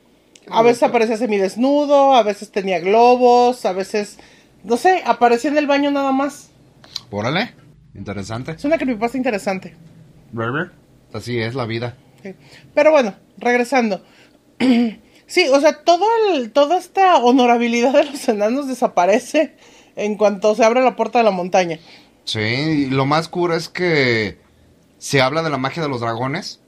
A 0.50 0.62
veces 0.62 0.82
aparecía 0.84 1.16
semidesnudo, 1.16 2.14
a 2.14 2.22
veces 2.22 2.52
tenía 2.52 2.78
globos, 2.78 3.64
a 3.64 3.72
veces, 3.72 4.18
no 4.62 4.76
sé, 4.76 5.02
aparecía 5.04 5.50
en 5.50 5.58
el 5.58 5.66
baño 5.66 5.90
nada 5.90 6.12
más. 6.12 6.50
Órale. 7.10 7.54
Interesante. 7.94 8.52
Es 8.52 8.64
una 8.64 8.76
creepypasta 8.76 9.16
interesante. 9.16 9.74
Así 11.12 11.38
es 11.40 11.54
la 11.54 11.64
vida. 11.64 11.96
Sí. 12.22 12.34
Pero 12.74 12.90
bueno, 12.92 13.14
regresando. 13.38 14.04
sí, 15.26 15.48
o 15.48 15.60
sea, 15.60 15.82
todo 15.84 16.06
el, 16.32 16.52
toda 16.52 16.78
esta 16.78 17.16
honorabilidad 17.18 17.92
de 17.92 18.04
los 18.04 18.28
enanos 18.28 18.68
desaparece 18.68 19.56
en 19.96 20.16
cuanto 20.16 20.54
se 20.54 20.64
abre 20.64 20.82
la 20.82 20.96
puerta 20.96 21.18
de 21.18 21.24
la 21.24 21.30
montaña. 21.30 21.78
Sí, 22.24 22.40
y 22.40 22.86
lo 22.86 23.06
más 23.06 23.28
cura 23.28 23.56
es 23.56 23.68
que 23.68 24.38
se 24.98 25.20
habla 25.20 25.42
de 25.42 25.50
la 25.50 25.58
magia 25.58 25.82
de 25.82 25.88
los 25.88 26.00
dragones, 26.00 26.60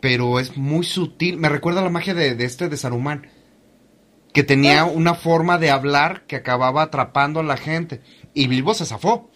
pero 0.00 0.38
es 0.38 0.56
muy 0.56 0.84
sutil. 0.84 1.36
Me 1.36 1.48
recuerda 1.48 1.80
a 1.80 1.84
la 1.84 1.90
magia 1.90 2.14
de, 2.14 2.34
de 2.34 2.44
este 2.44 2.68
de 2.68 2.76
Saruman, 2.76 3.28
que 4.32 4.44
tenía 4.44 4.84
una 4.84 5.14
forma 5.14 5.58
de 5.58 5.70
hablar 5.70 6.26
que 6.26 6.36
acababa 6.36 6.82
atrapando 6.82 7.40
a 7.40 7.42
la 7.42 7.56
gente. 7.56 8.00
Y 8.34 8.46
Bilbo 8.46 8.74
se 8.74 8.86
zafó. 8.86 9.30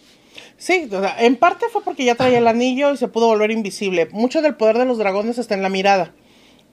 Sí, 0.56 0.88
o 0.92 1.00
sea, 1.00 1.16
en 1.18 1.36
parte 1.36 1.66
fue 1.72 1.82
porque 1.82 2.04
ya 2.04 2.14
traía 2.14 2.38
el 2.38 2.46
anillo 2.46 2.92
y 2.92 2.98
se 2.98 3.08
pudo 3.08 3.26
volver 3.28 3.50
invisible. 3.50 4.08
Mucho 4.12 4.42
del 4.42 4.56
poder 4.56 4.76
de 4.76 4.84
los 4.84 4.98
dragones 4.98 5.38
está 5.38 5.54
en 5.54 5.62
la 5.62 5.70
mirada. 5.70 6.12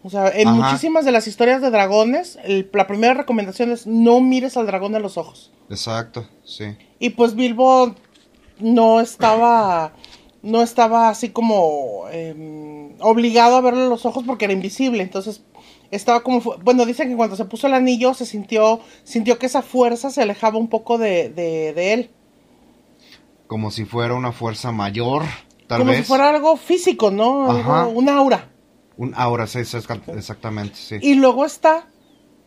O 0.07 0.09
sea, 0.09 0.29
en 0.29 0.47
Ajá. 0.47 0.55
muchísimas 0.57 1.03
de 1.03 1.11
las 1.11 1.27
historias 1.27 1.61
de 1.61 1.69
dragones, 1.69 2.39
el- 2.45 2.69
la 2.71 2.87
primera 2.87 3.13
recomendación 3.13 3.71
es 3.73 3.85
no 3.85 4.21
mires 4.21 4.55
al 4.55 4.65
dragón 4.65 4.95
a 4.95 4.99
los 4.99 5.17
ojos. 5.17 5.51
Exacto, 5.69 6.25
sí. 6.45 6.77
Y 6.97 7.09
pues 7.09 7.35
Bilbo 7.35 7.93
no 8.59 9.01
estaba, 9.01 9.91
no 10.41 10.61
estaba 10.61 11.09
así 11.09 11.27
como 11.27 12.05
em, 12.09 12.93
obligado 13.01 13.57
a 13.57 13.61
verle 13.61 13.81
a 13.81 13.87
los 13.89 14.05
ojos 14.05 14.23
porque 14.25 14.45
era 14.45 14.53
invisible. 14.53 15.03
Entonces 15.03 15.43
estaba 15.91 16.21
como, 16.23 16.39
bueno, 16.63 16.85
dicen 16.85 17.09
que 17.09 17.17
cuando 17.17 17.35
se 17.35 17.43
puso 17.43 17.67
el 17.67 17.73
anillo 17.73 18.13
se 18.13 18.25
sintió, 18.25 18.79
sintió 19.03 19.37
que 19.37 19.47
esa 19.47 19.61
fuerza 19.61 20.09
se 20.09 20.21
alejaba 20.21 20.57
un 20.57 20.69
poco 20.69 20.97
de, 20.97 21.27
de, 21.27 21.73
de 21.73 21.93
él. 21.93 22.11
Como 23.47 23.71
si 23.71 23.83
fuera 23.83 24.13
una 24.13 24.31
fuerza 24.31 24.71
mayor, 24.71 25.23
tal 25.67 25.79
como 25.79 25.91
vez. 25.91 25.99
si 26.01 26.05
fuera 26.05 26.29
algo 26.29 26.55
físico, 26.55 27.11
¿no? 27.11 27.51
Algo- 27.51 27.89
un 27.89 28.07
aura. 28.07 28.51
Un 28.97 29.13
aura, 29.15 29.45
sí, 29.47 29.63
sí, 29.63 29.77
exactamente, 30.15 30.75
sí. 30.75 30.97
Y 31.01 31.15
luego 31.15 31.45
está 31.45 31.87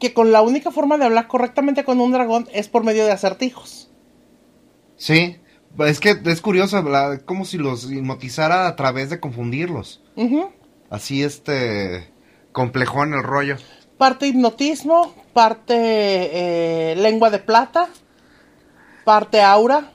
que 0.01 0.13
con 0.13 0.33
la 0.33 0.43
única 0.43 0.71
forma 0.71 0.99
de 0.99 1.05
hablar 1.05 1.29
correctamente 1.29 1.85
con 1.85 2.01
un 2.01 2.11
dragón 2.13 2.49
es 2.53 2.69
por 2.69 2.83
medio 2.85 3.05
de 3.05 3.13
acertijos. 3.13 3.91
Sí, 4.97 5.37
es 5.79 6.01
que 6.01 6.19
es 6.25 6.41
curioso, 6.41 6.83
¿verdad? 6.83 7.23
como 7.25 7.45
si 7.45 7.59
los 7.59 7.91
hipnotizara 7.91 8.67
a 8.67 8.77
través 8.77 9.11
de 9.11 9.21
confundirlos. 9.21 10.03
Así, 10.91 11.23
este, 11.23 12.11
complejón 12.53 13.15
el 13.15 13.23
rollo. 13.23 13.57
Parte 13.97 14.27
hipnotismo, 14.27 15.15
parte 15.35 15.75
eh, 15.77 16.97
lengua 16.97 17.31
de 17.31 17.39
plata, 17.39 17.89
parte 19.05 19.41
aura. 19.43 19.93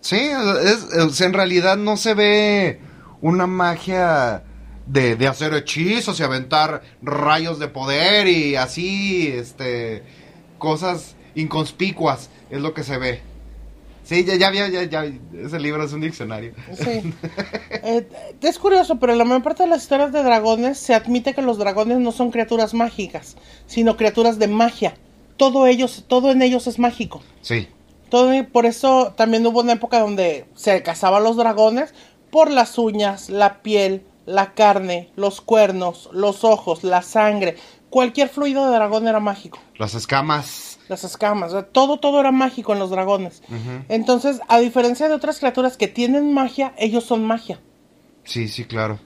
Sí, 0.00 0.16
es, 0.16 0.84
es- 0.94 1.20
en 1.20 1.32
realidad 1.32 1.76
no 1.76 1.96
se 1.96 2.14
ve 2.14 2.80
una 3.20 3.46
magia 3.46 4.42
de, 4.86 5.16
de 5.16 5.26
hacer 5.26 5.52
hechizos 5.54 6.18
y 6.20 6.22
aventar 6.22 6.82
rayos 7.02 7.58
de 7.58 7.68
poder 7.68 8.28
y 8.28 8.56
así, 8.56 9.28
este, 9.28 10.02
cosas 10.58 11.16
inconspicuas, 11.34 12.30
es 12.50 12.60
lo 12.60 12.72
que 12.74 12.82
se 12.82 12.98
ve. 12.98 13.20
Sí, 14.06 14.24
ya, 14.24 14.36
ya, 14.36 14.52
ya, 14.52 14.68
ya, 14.68 14.84
ya, 14.84 15.04
ese 15.44 15.58
libro 15.58 15.82
es 15.82 15.92
un 15.92 16.00
diccionario. 16.00 16.54
Sí. 16.72 17.12
Eh, 17.88 18.08
es 18.40 18.58
curioso, 18.58 18.98
pero 18.98 19.12
en 19.12 19.18
la 19.18 19.24
mayor 19.24 19.44
parte 19.44 19.62
de 19.62 19.68
las 19.68 19.82
historias 19.82 20.10
de 20.12 20.24
dragones 20.24 20.76
se 20.76 20.92
admite 20.92 21.34
que 21.34 21.42
los 21.42 21.56
dragones 21.56 21.98
no 21.98 22.10
son 22.10 22.32
criaturas 22.32 22.74
mágicas, 22.74 23.36
sino 23.66 23.96
criaturas 23.96 24.40
de 24.40 24.48
magia. 24.48 24.96
Todo 25.36 25.68
ellos, 25.68 26.04
todo 26.08 26.32
en 26.32 26.42
ellos 26.42 26.66
es 26.66 26.80
mágico. 26.80 27.22
Sí, 27.42 27.68
Todo, 28.08 28.32
por 28.48 28.66
eso 28.66 29.14
también 29.16 29.46
hubo 29.46 29.60
una 29.60 29.74
época 29.74 30.00
donde 30.00 30.46
se 30.56 30.82
cazaban 30.82 31.22
los 31.22 31.36
dragones 31.36 31.94
por 32.30 32.50
las 32.50 32.76
uñas, 32.76 33.30
la 33.30 33.62
piel, 33.62 34.02
la 34.26 34.52
carne, 34.54 35.10
los 35.16 35.40
cuernos, 35.40 36.08
los 36.12 36.44
ojos, 36.44 36.84
la 36.84 37.00
sangre. 37.02 37.56
Cualquier 37.90 38.28
fluido 38.28 38.66
de 38.66 38.74
dragón 38.76 39.06
era 39.08 39.20
mágico. 39.20 39.58
las 39.78 39.94
escamas. 39.94 40.78
Las 40.88 41.02
escamas, 41.04 41.52
todo, 41.72 41.98
todo 41.98 42.20
era 42.20 42.30
mágico 42.32 42.72
en 42.72 42.78
los 42.78 42.90
dragones. 42.90 43.42
Entonces, 43.88 44.40
a 44.48 44.58
diferencia 44.60 45.08
de 45.08 45.14
otras 45.14 45.38
criaturas 45.40 45.76
que 45.76 45.88
tienen 45.88 46.32
magia, 46.32 46.74
ellos 46.78 47.04
son 47.04 47.24
magia. 47.24 47.60
Sí, 48.24 48.46
sí, 48.48 48.64
claro. 48.64 48.98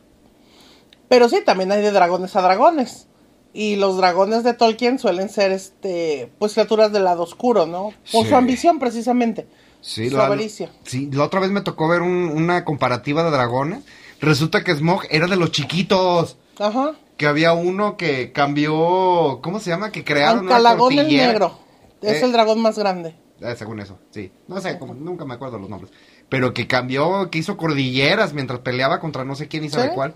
Pero 1.08 1.28
sí, 1.28 1.38
también 1.44 1.72
hay 1.72 1.80
de 1.82 1.90
dragones 1.90 2.36
a 2.36 2.42
dragones. 2.42 3.06
Y 3.52 3.76
los 3.76 3.96
dragones 3.96 4.44
de 4.44 4.54
Tolkien 4.54 4.98
suelen 4.98 5.28
ser, 5.28 5.50
este, 5.52 6.30
pues 6.38 6.52
criaturas 6.54 6.92
del 6.92 7.04
lado 7.04 7.22
oscuro, 7.24 7.66
¿no? 7.66 7.92
Por 8.12 8.24
Sí. 8.24 8.30
su 8.30 8.36
ambición, 8.36 8.78
precisamente. 8.78 9.48
Sí, 9.80 10.08
Su 10.10 10.16
la, 10.18 10.26
avaricia. 10.26 10.70
sí, 10.84 11.08
la 11.12 11.24
otra 11.24 11.40
vez 11.40 11.50
me 11.50 11.62
tocó 11.62 11.88
ver 11.88 12.02
un- 12.02 12.30
una 12.30 12.64
comparativa 12.64 13.24
de 13.24 13.30
dragones. 13.30 13.82
Resulta 14.20 14.62
que 14.64 14.74
Smog 14.74 15.02
era 15.10 15.26
de 15.26 15.36
los 15.36 15.50
chiquitos. 15.52 16.36
Ajá. 16.58 16.92
Que 17.16 17.26
había 17.26 17.52
uno 17.52 17.96
que 17.96 18.32
cambió. 18.32 19.40
¿Cómo 19.42 19.60
se 19.60 19.70
llama? 19.70 19.90
Que 19.92 20.04
crearon 20.04 20.40
una 20.46 20.56
Ancalagón 20.56 20.98
el 20.98 21.08
negro. 21.08 21.58
Es 22.02 22.22
Eh. 22.22 22.24
el 22.24 22.32
dragón 22.32 22.60
más 22.62 22.78
grande. 22.78 23.14
Eh, 23.40 23.54
según 23.56 23.80
eso, 23.80 23.98
sí. 24.10 24.30
No 24.48 24.60
sé, 24.60 24.78
como- 24.78 24.92
nunca 24.94 25.24
me 25.24 25.34
acuerdo 25.34 25.58
los 25.58 25.68
nombres. 25.70 25.92
Pero 26.28 26.52
que 26.54 26.66
cambió, 26.66 27.30
que 27.30 27.38
hizo 27.38 27.56
cordilleras 27.56 28.32
mientras 28.34 28.60
peleaba 28.60 29.00
contra 29.00 29.24
no 29.24 29.34
sé 29.34 29.48
quién 29.48 29.64
y 29.64 29.70
sabe 29.70 29.88
¿Sí? 29.88 29.94
cuál. 29.94 30.14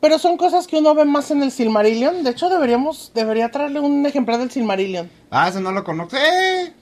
Pero 0.00 0.18
son 0.18 0.36
cosas 0.36 0.66
que 0.66 0.76
uno 0.76 0.94
ve 0.94 1.04
más 1.04 1.30
en 1.30 1.42
el 1.42 1.50
Silmarillion. 1.52 2.22
De 2.24 2.30
hecho, 2.30 2.48
deberíamos, 2.48 3.12
debería 3.14 3.50
traerle 3.50 3.80
un 3.80 4.04
ejemplar 4.06 4.38
del 4.38 4.50
Silmarillion. 4.50 5.08
Ah, 5.30 5.48
ese 5.48 5.60
no 5.60 5.72
lo 5.72 5.82
conozco. 5.84 6.16
¡Eh! 6.16 6.72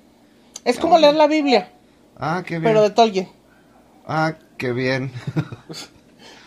Es 0.64 0.78
como 0.78 0.98
leer 0.98 1.14
la 1.14 1.26
Biblia, 1.26 1.72
Ah, 2.18 2.42
qué 2.46 2.54
bien. 2.58 2.62
pero 2.64 2.82
de 2.82 2.90
Tolkien. 2.90 3.28
Ah, 4.06 4.34
qué 4.58 4.72
bien. 4.72 5.12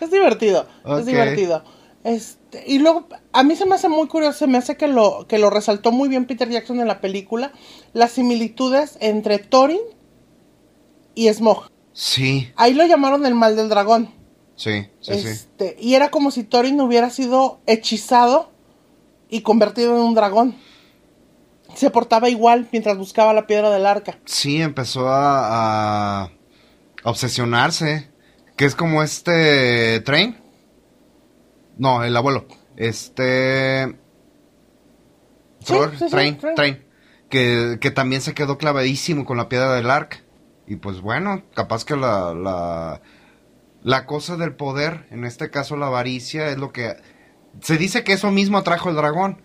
Es 0.06 0.12
divertido, 0.12 0.68
es 1.00 1.06
divertido. 1.06 1.64
Este, 2.04 2.64
y 2.68 2.78
luego, 2.80 3.08
a 3.34 3.44
mí 3.44 3.56
se 3.56 3.66
me 3.66 3.76
hace 3.76 3.90
muy 3.90 4.08
curioso, 4.08 4.38
se 4.38 4.48
me 4.48 4.58
hace 4.60 4.78
que 4.78 4.88
lo, 4.88 5.26
que 5.28 5.40
lo 5.40 5.50
resaltó 5.50 5.92
muy 5.92 6.08
bien 6.08 6.26
Peter 6.26 6.48
Jackson 6.48 6.80
en 6.80 6.88
la 6.88 7.02
película, 7.02 7.52
las 7.94 8.12
similitudes 8.12 8.98
entre 9.02 9.40
Thorin 9.40 9.80
y 11.16 11.28
Smog. 11.34 11.70
Sí, 11.94 12.52
Ahí 12.56 12.74
lo 12.74 12.86
llamaron 12.86 13.26
el 13.26 13.34
mal 13.36 13.56
del 13.56 13.70
dragón. 13.70 14.14
sí, 14.56 14.86
sí, 15.00 15.14
sí. 15.20 15.28
Este, 15.28 15.78
Y 15.80 15.96
era 15.96 16.12
como 16.12 16.30
si 16.30 16.44
Thorin 16.44 16.80
hubiera 16.82 17.10
sido 17.10 17.60
hechizado 17.66 18.52
y 19.30 19.42
convertido 19.42 19.96
en 19.96 20.02
un 20.02 20.14
dragón. 20.14 20.56
Se 21.74 21.90
portaba 21.90 22.30
igual 22.30 22.68
mientras 22.72 22.98
buscaba 22.98 23.34
la 23.34 23.48
piedra 23.48 23.70
del 23.72 23.86
arca. 23.86 24.20
Sí, 24.26 24.62
empezó 24.62 25.08
a, 25.10 26.24
a 26.26 26.32
obsesionarse. 27.04 28.10
Que 28.56 28.66
es 28.66 28.76
como 28.76 29.04
este 29.04 30.00
Train. 30.02 30.42
No, 31.78 32.04
el 32.04 32.16
abuelo. 32.16 32.48
Este. 32.78 33.98
Sí, 35.60 35.74
Thor, 35.74 35.92
sí, 35.92 36.06
sí, 36.06 36.10
Train, 36.10 36.38
Train. 36.38 36.56
Train. 36.56 36.86
Que, 37.30 37.80
que 37.82 37.92
también 37.92 38.22
se 38.22 38.34
quedó 38.34 38.58
clavadísimo 38.58 39.26
con 39.26 39.38
la 39.38 39.50
piedra 39.50 39.74
del 39.74 39.90
arca. 39.90 40.20
Y 40.68 40.78
pues 40.78 41.02
bueno, 41.02 41.44
capaz 41.54 41.86
que 41.86 41.96
la, 41.96 42.34
la, 42.34 43.02
la 43.84 44.06
cosa 44.06 44.38
del 44.38 44.56
poder, 44.56 45.06
en 45.12 45.26
este 45.26 45.50
caso 45.50 45.76
la 45.76 45.88
avaricia, 45.88 46.50
es 46.50 46.58
lo 46.58 46.72
que... 46.72 46.96
Se 47.62 47.78
dice 47.78 48.04
que 48.04 48.14
eso 48.14 48.32
mismo 48.32 48.58
atrajo 48.58 48.90
el 48.90 48.96
dragón. 48.96 49.42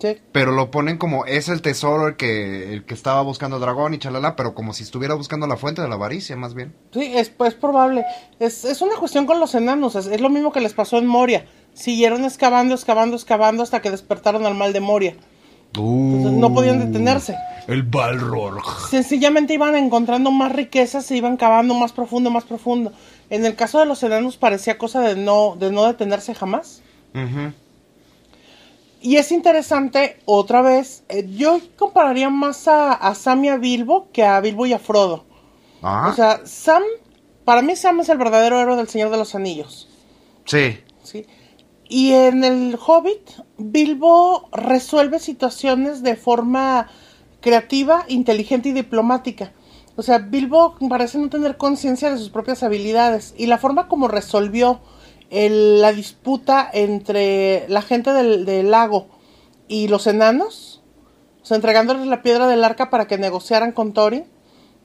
Sí. 0.00 0.16
Pero 0.32 0.52
lo 0.52 0.70
ponen 0.70 0.96
como 0.96 1.24
es 1.24 1.48
el 1.48 1.62
tesoro 1.62 2.08
el 2.08 2.16
que, 2.16 2.72
el 2.72 2.84
que 2.84 2.94
estaba 2.94 3.22
buscando 3.22 3.56
el 3.56 3.62
dragón 3.62 3.94
y 3.94 3.98
chalala, 3.98 4.36
pero 4.36 4.54
como 4.54 4.72
si 4.72 4.82
estuviera 4.82 5.14
buscando 5.14 5.46
la 5.46 5.56
fuente 5.56 5.82
de 5.82 5.88
la 5.88 5.96
avaricia, 5.96 6.36
más 6.36 6.54
bien. 6.54 6.74
Sí, 6.92 7.12
es, 7.16 7.30
probable. 7.30 8.04
Es, 8.38 8.64
es 8.64 8.80
una 8.80 8.96
cuestión 8.96 9.26
con 9.26 9.40
los 9.40 9.54
enanos. 9.54 9.96
Es, 9.96 10.06
es 10.06 10.20
lo 10.20 10.30
mismo 10.30 10.52
que 10.52 10.60
les 10.60 10.74
pasó 10.74 10.98
en 10.98 11.06
Moria. 11.06 11.46
Siguieron 11.74 12.24
excavando, 12.24 12.74
excavando, 12.74 13.16
excavando 13.16 13.62
hasta 13.62 13.80
que 13.82 13.90
despertaron 13.90 14.46
al 14.46 14.54
mal 14.54 14.72
de 14.72 14.80
Moria. 14.80 15.16
Entonces, 15.74 16.32
no 16.32 16.52
podían 16.52 16.78
detenerse. 16.78 17.36
El 17.66 17.82
Balrog. 17.82 18.88
Sencillamente 18.88 19.54
iban 19.54 19.76
encontrando 19.76 20.30
más 20.30 20.52
riquezas, 20.52 21.04
se 21.04 21.16
iban 21.16 21.36
cavando 21.36 21.74
más 21.74 21.92
profundo, 21.92 22.30
más 22.30 22.44
profundo. 22.44 22.92
En 23.30 23.44
el 23.44 23.54
caso 23.54 23.78
de 23.78 23.86
los 23.86 24.02
enanos 24.02 24.38
parecía 24.38 24.78
cosa 24.78 25.00
de 25.00 25.16
no, 25.16 25.56
de 25.58 25.70
no 25.70 25.84
detenerse 25.84 26.34
jamás. 26.34 26.82
Y 29.00 29.16
es 29.16 29.30
interesante, 29.30 30.20
otra 30.24 30.60
vez, 30.62 31.04
eh, 31.08 31.26
yo 31.36 31.60
compararía 31.76 32.30
más 32.30 32.66
a, 32.68 32.92
a 32.92 33.14
Sam 33.14 33.44
y 33.44 33.48
a 33.48 33.56
Bilbo 33.56 34.08
que 34.12 34.24
a 34.24 34.40
Bilbo 34.40 34.66
y 34.66 34.72
a 34.72 34.78
Frodo. 34.78 35.24
Ah, 35.82 36.08
O 36.12 36.12
sea, 36.16 36.40
Sam, 36.44 36.82
para 37.44 37.62
mí 37.62 37.76
Sam 37.76 38.00
es 38.00 38.08
el 38.08 38.18
verdadero 38.18 38.60
héroe 38.60 38.76
del 38.76 38.88
Señor 38.88 39.10
de 39.10 39.16
los 39.18 39.34
Anillos. 39.34 39.88
sí. 40.44 40.78
¿sí? 41.02 41.26
Y 41.88 42.12
en 42.12 42.44
el 42.44 42.78
Hobbit, 42.86 43.30
Bilbo 43.56 44.50
resuelve 44.52 45.18
situaciones 45.18 46.02
de 46.02 46.16
forma 46.16 46.90
creativa, 47.40 48.04
inteligente 48.08 48.68
y 48.68 48.72
diplomática. 48.72 49.52
O 49.96 50.02
sea, 50.02 50.18
Bilbo 50.18 50.76
parece 50.90 51.16
no 51.18 51.30
tener 51.30 51.56
conciencia 51.56 52.10
de 52.10 52.18
sus 52.18 52.28
propias 52.28 52.62
habilidades. 52.62 53.34
Y 53.38 53.46
la 53.46 53.56
forma 53.56 53.88
como 53.88 54.06
resolvió 54.06 54.80
el- 55.30 55.80
la 55.80 55.92
disputa 55.92 56.68
entre 56.72 57.66
la 57.68 57.82
gente 57.82 58.12
del, 58.12 58.44
del 58.44 58.70
lago 58.70 59.08
y 59.68 59.88
los 59.88 60.06
enanos, 60.06 60.82
o 61.42 61.44
sea, 61.44 61.56
entregándoles 61.56 62.06
la 62.06 62.22
piedra 62.22 62.46
del 62.46 62.64
arca 62.64 62.90
para 62.90 63.06
que 63.06 63.18
negociaran 63.18 63.72
con 63.72 63.92
Thorin, 63.92 64.24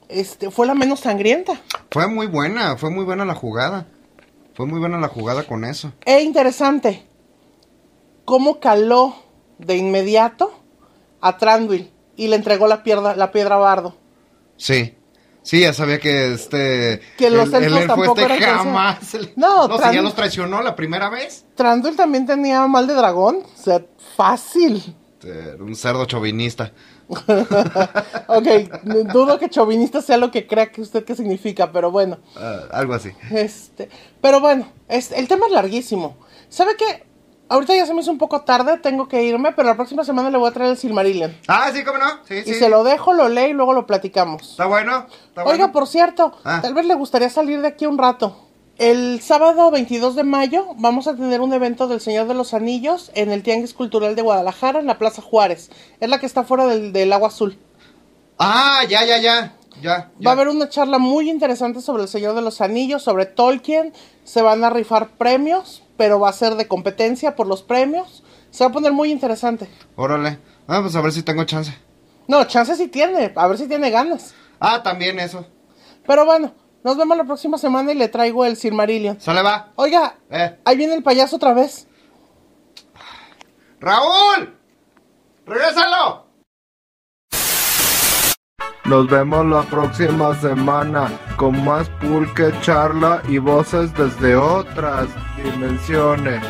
este, 0.08 0.50
fue 0.50 0.66
la 0.66 0.74
menos 0.74 1.00
sangrienta. 1.00 1.60
Fue 1.90 2.06
muy 2.08 2.26
buena, 2.26 2.76
fue 2.76 2.90
muy 2.90 3.04
buena 3.04 3.24
la 3.24 3.34
jugada. 3.34 3.86
Fue 4.54 4.66
muy 4.66 4.78
buena 4.78 4.98
la 4.98 5.08
jugada 5.08 5.42
con 5.44 5.64
eso. 5.64 5.92
E 6.04 6.20
interesante 6.22 7.02
cómo 8.24 8.60
caló 8.60 9.14
de 9.58 9.76
inmediato 9.76 10.52
a 11.20 11.38
Tranduil 11.38 11.90
y 12.16 12.28
le 12.28 12.36
entregó 12.36 12.66
la 12.66 12.82
piedra, 12.82 13.16
la 13.16 13.32
piedra 13.32 13.56
a 13.56 13.58
Bardo. 13.58 13.96
Sí. 14.56 14.94
Sí, 15.44 15.60
ya 15.60 15.74
sabía 15.74 16.00
que 16.00 16.32
este... 16.32 17.00
Que 17.18 17.28
los 17.28 17.52
elfos 17.52 17.62
elfo 17.62 17.86
tampoco 17.86 18.20
este 18.22 18.34
eran 18.34 18.58
jamás... 18.58 19.16
No, 19.36 19.68
no 19.68 19.76
si 19.76 19.84
Tran- 19.84 19.94
ya 19.94 20.02
los 20.02 20.14
traicionó 20.14 20.62
la 20.62 20.74
primera 20.74 21.10
vez. 21.10 21.44
Tranduil 21.54 21.94
también 21.96 22.24
tenía 22.26 22.66
mal 22.66 22.86
de 22.86 22.94
dragón, 22.94 23.42
o 23.44 23.62
sea, 23.62 23.84
fácil. 24.16 24.82
Este, 25.20 25.62
Un 25.62 25.76
cerdo 25.76 26.06
chauvinista. 26.06 26.72
ok, 27.08 28.48
dudo 29.12 29.38
que 29.38 29.50
chauvinista 29.50 30.00
sea 30.00 30.16
lo 30.16 30.30
que 30.30 30.46
crea 30.46 30.72
que 30.72 30.80
usted 30.80 31.04
que 31.04 31.14
significa, 31.14 31.70
pero 31.70 31.90
bueno. 31.90 32.18
Ah, 32.36 32.60
algo 32.72 32.94
así. 32.94 33.10
Este, 33.30 33.90
pero 34.22 34.40
bueno, 34.40 34.66
es, 34.88 35.12
el 35.12 35.28
tema 35.28 35.46
es 35.46 35.52
larguísimo. 35.52 36.16
¿Sabe 36.48 36.72
qué? 36.76 37.04
Ahorita 37.48 37.74
ya 37.76 37.84
se 37.86 37.92
me 37.94 38.00
hizo 38.00 38.10
un 38.10 38.18
poco 38.18 38.40
tarde, 38.42 38.78
tengo 38.78 39.06
que 39.06 39.22
irme, 39.22 39.52
pero 39.52 39.68
la 39.68 39.76
próxima 39.76 40.02
semana 40.02 40.30
le 40.30 40.38
voy 40.38 40.48
a 40.48 40.52
traer 40.52 40.70
el 40.70 40.76
Silmarillion. 40.78 41.36
Ah, 41.46 41.70
sí, 41.72 41.84
¿cómo 41.84 41.98
no? 41.98 42.06
Sí, 42.26 42.36
Y 42.38 42.42
sí. 42.44 42.54
se 42.54 42.68
lo 42.70 42.82
dejo, 42.84 43.12
lo 43.12 43.28
lee 43.28 43.50
y 43.50 43.52
luego 43.52 43.74
lo 43.74 43.86
platicamos. 43.86 44.52
¿Está 44.52 44.64
bueno? 44.66 45.06
¿Está 45.28 45.42
Oiga, 45.42 45.56
bueno? 45.66 45.72
por 45.72 45.86
cierto, 45.86 46.32
Ah. 46.44 46.60
tal 46.62 46.72
vez 46.74 46.86
le 46.86 46.94
gustaría 46.94 47.28
salir 47.28 47.60
de 47.60 47.68
aquí 47.68 47.84
un 47.86 47.98
rato. 47.98 48.40
El 48.78 49.20
sábado 49.20 49.70
22 49.70 50.16
de 50.16 50.24
mayo 50.24 50.66
vamos 50.78 51.06
a 51.06 51.14
tener 51.14 51.40
un 51.42 51.52
evento 51.52 51.86
del 51.86 52.00
Señor 52.00 52.26
de 52.26 52.34
los 52.34 52.54
Anillos 52.54 53.12
en 53.14 53.30
el 53.30 53.42
Tianguis 53.44 53.72
Cultural 53.74 54.16
de 54.16 54.22
Guadalajara, 54.22 54.80
en 54.80 54.86
la 54.86 54.98
Plaza 54.98 55.22
Juárez. 55.22 55.70
Es 56.00 56.08
la 56.08 56.18
que 56.18 56.26
está 56.26 56.42
fuera 56.42 56.66
del, 56.66 56.92
del 56.92 57.12
Agua 57.12 57.28
Azul. 57.28 57.56
Ah, 58.38 58.80
ya, 58.88 59.04
ya, 59.04 59.18
ya. 59.18 59.54
Ya, 59.80 60.10
ya. 60.18 60.26
Va 60.26 60.30
a 60.30 60.34
haber 60.34 60.48
una 60.48 60.68
charla 60.68 60.98
muy 60.98 61.30
interesante 61.30 61.80
sobre 61.80 62.02
el 62.04 62.08
Señor 62.08 62.34
de 62.34 62.42
los 62.42 62.60
Anillos, 62.60 63.02
sobre 63.04 63.26
Tolkien. 63.26 63.92
Se 64.24 64.42
van 64.42 64.64
a 64.64 64.70
rifar 64.70 65.10
premios, 65.10 65.83
pero 65.96 66.18
va 66.20 66.28
a 66.28 66.32
ser 66.32 66.54
de 66.56 66.66
competencia 66.68 67.36
por 67.36 67.46
los 67.46 67.62
premios. 67.62 68.22
Se 68.50 68.64
va 68.64 68.70
a 68.70 68.72
poner 68.72 68.92
muy 68.92 69.10
interesante. 69.10 69.68
Órale. 69.96 70.38
Ah, 70.66 70.80
pues 70.82 70.94
a 70.96 71.00
ver 71.00 71.12
si 71.12 71.22
tengo 71.22 71.44
chance. 71.44 71.76
No, 72.28 72.44
chance 72.44 72.74
sí 72.76 72.88
tiene, 72.88 73.32
a 73.34 73.46
ver 73.46 73.58
si 73.58 73.66
tiene 73.68 73.90
ganas. 73.90 74.34
Ah, 74.60 74.82
también 74.82 75.18
eso. 75.18 75.46
Pero 76.06 76.24
bueno, 76.24 76.52
nos 76.82 76.96
vemos 76.96 77.16
la 77.16 77.24
próxima 77.24 77.58
semana 77.58 77.92
y 77.92 77.96
le 77.96 78.08
traigo 78.08 78.44
el 78.44 78.56
Silmarillion. 78.56 79.20
Sale, 79.20 79.42
va. 79.42 79.72
Oiga, 79.76 80.16
Eh. 80.30 80.58
ahí 80.64 80.76
viene 80.76 80.94
el 80.94 81.02
payaso 81.02 81.36
otra 81.36 81.52
vez. 81.52 81.86
¡Raúl! 83.80 84.56
¡Regrésalo! 85.46 86.23
Nos 88.84 89.08
vemos 89.08 89.46
la 89.46 89.62
próxima 89.62 90.34
semana 90.34 91.10
con 91.36 91.64
más 91.64 91.88
pulque, 92.00 92.52
charla 92.60 93.22
y 93.28 93.38
voces 93.38 93.94
desde 93.94 94.36
otras 94.36 95.08
dimensiones. 95.42 96.42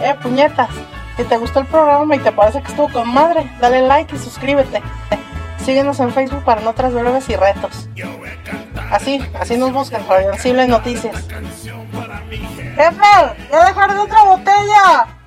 Eh, 0.00 0.14
puñetas, 0.22 0.70
si 1.16 1.24
te 1.24 1.36
gustó 1.36 1.60
el 1.60 1.66
programa 1.66 2.16
y 2.16 2.20
te 2.20 2.32
parece 2.32 2.62
que 2.62 2.68
estuvo 2.68 2.88
con 2.88 3.12
madre, 3.12 3.50
dale 3.60 3.86
like 3.86 4.16
y 4.16 4.18
suscríbete. 4.18 4.82
Síguenos 5.64 6.00
en 6.00 6.10
Facebook 6.10 6.42
para 6.42 6.62
no 6.62 6.72
breves 6.72 7.28
y 7.28 7.36
retos. 7.36 7.88
Así, 8.90 9.22
así 9.38 9.58
nos 9.58 9.72
buscan, 9.72 10.02
Radioncible 10.08 10.66
Noticias. 10.66 11.28
¡Jefe! 12.28 13.46
¡Ya 13.50 13.64
dejaron 13.66 13.98
otra 13.98 14.24
botella! 14.24 15.21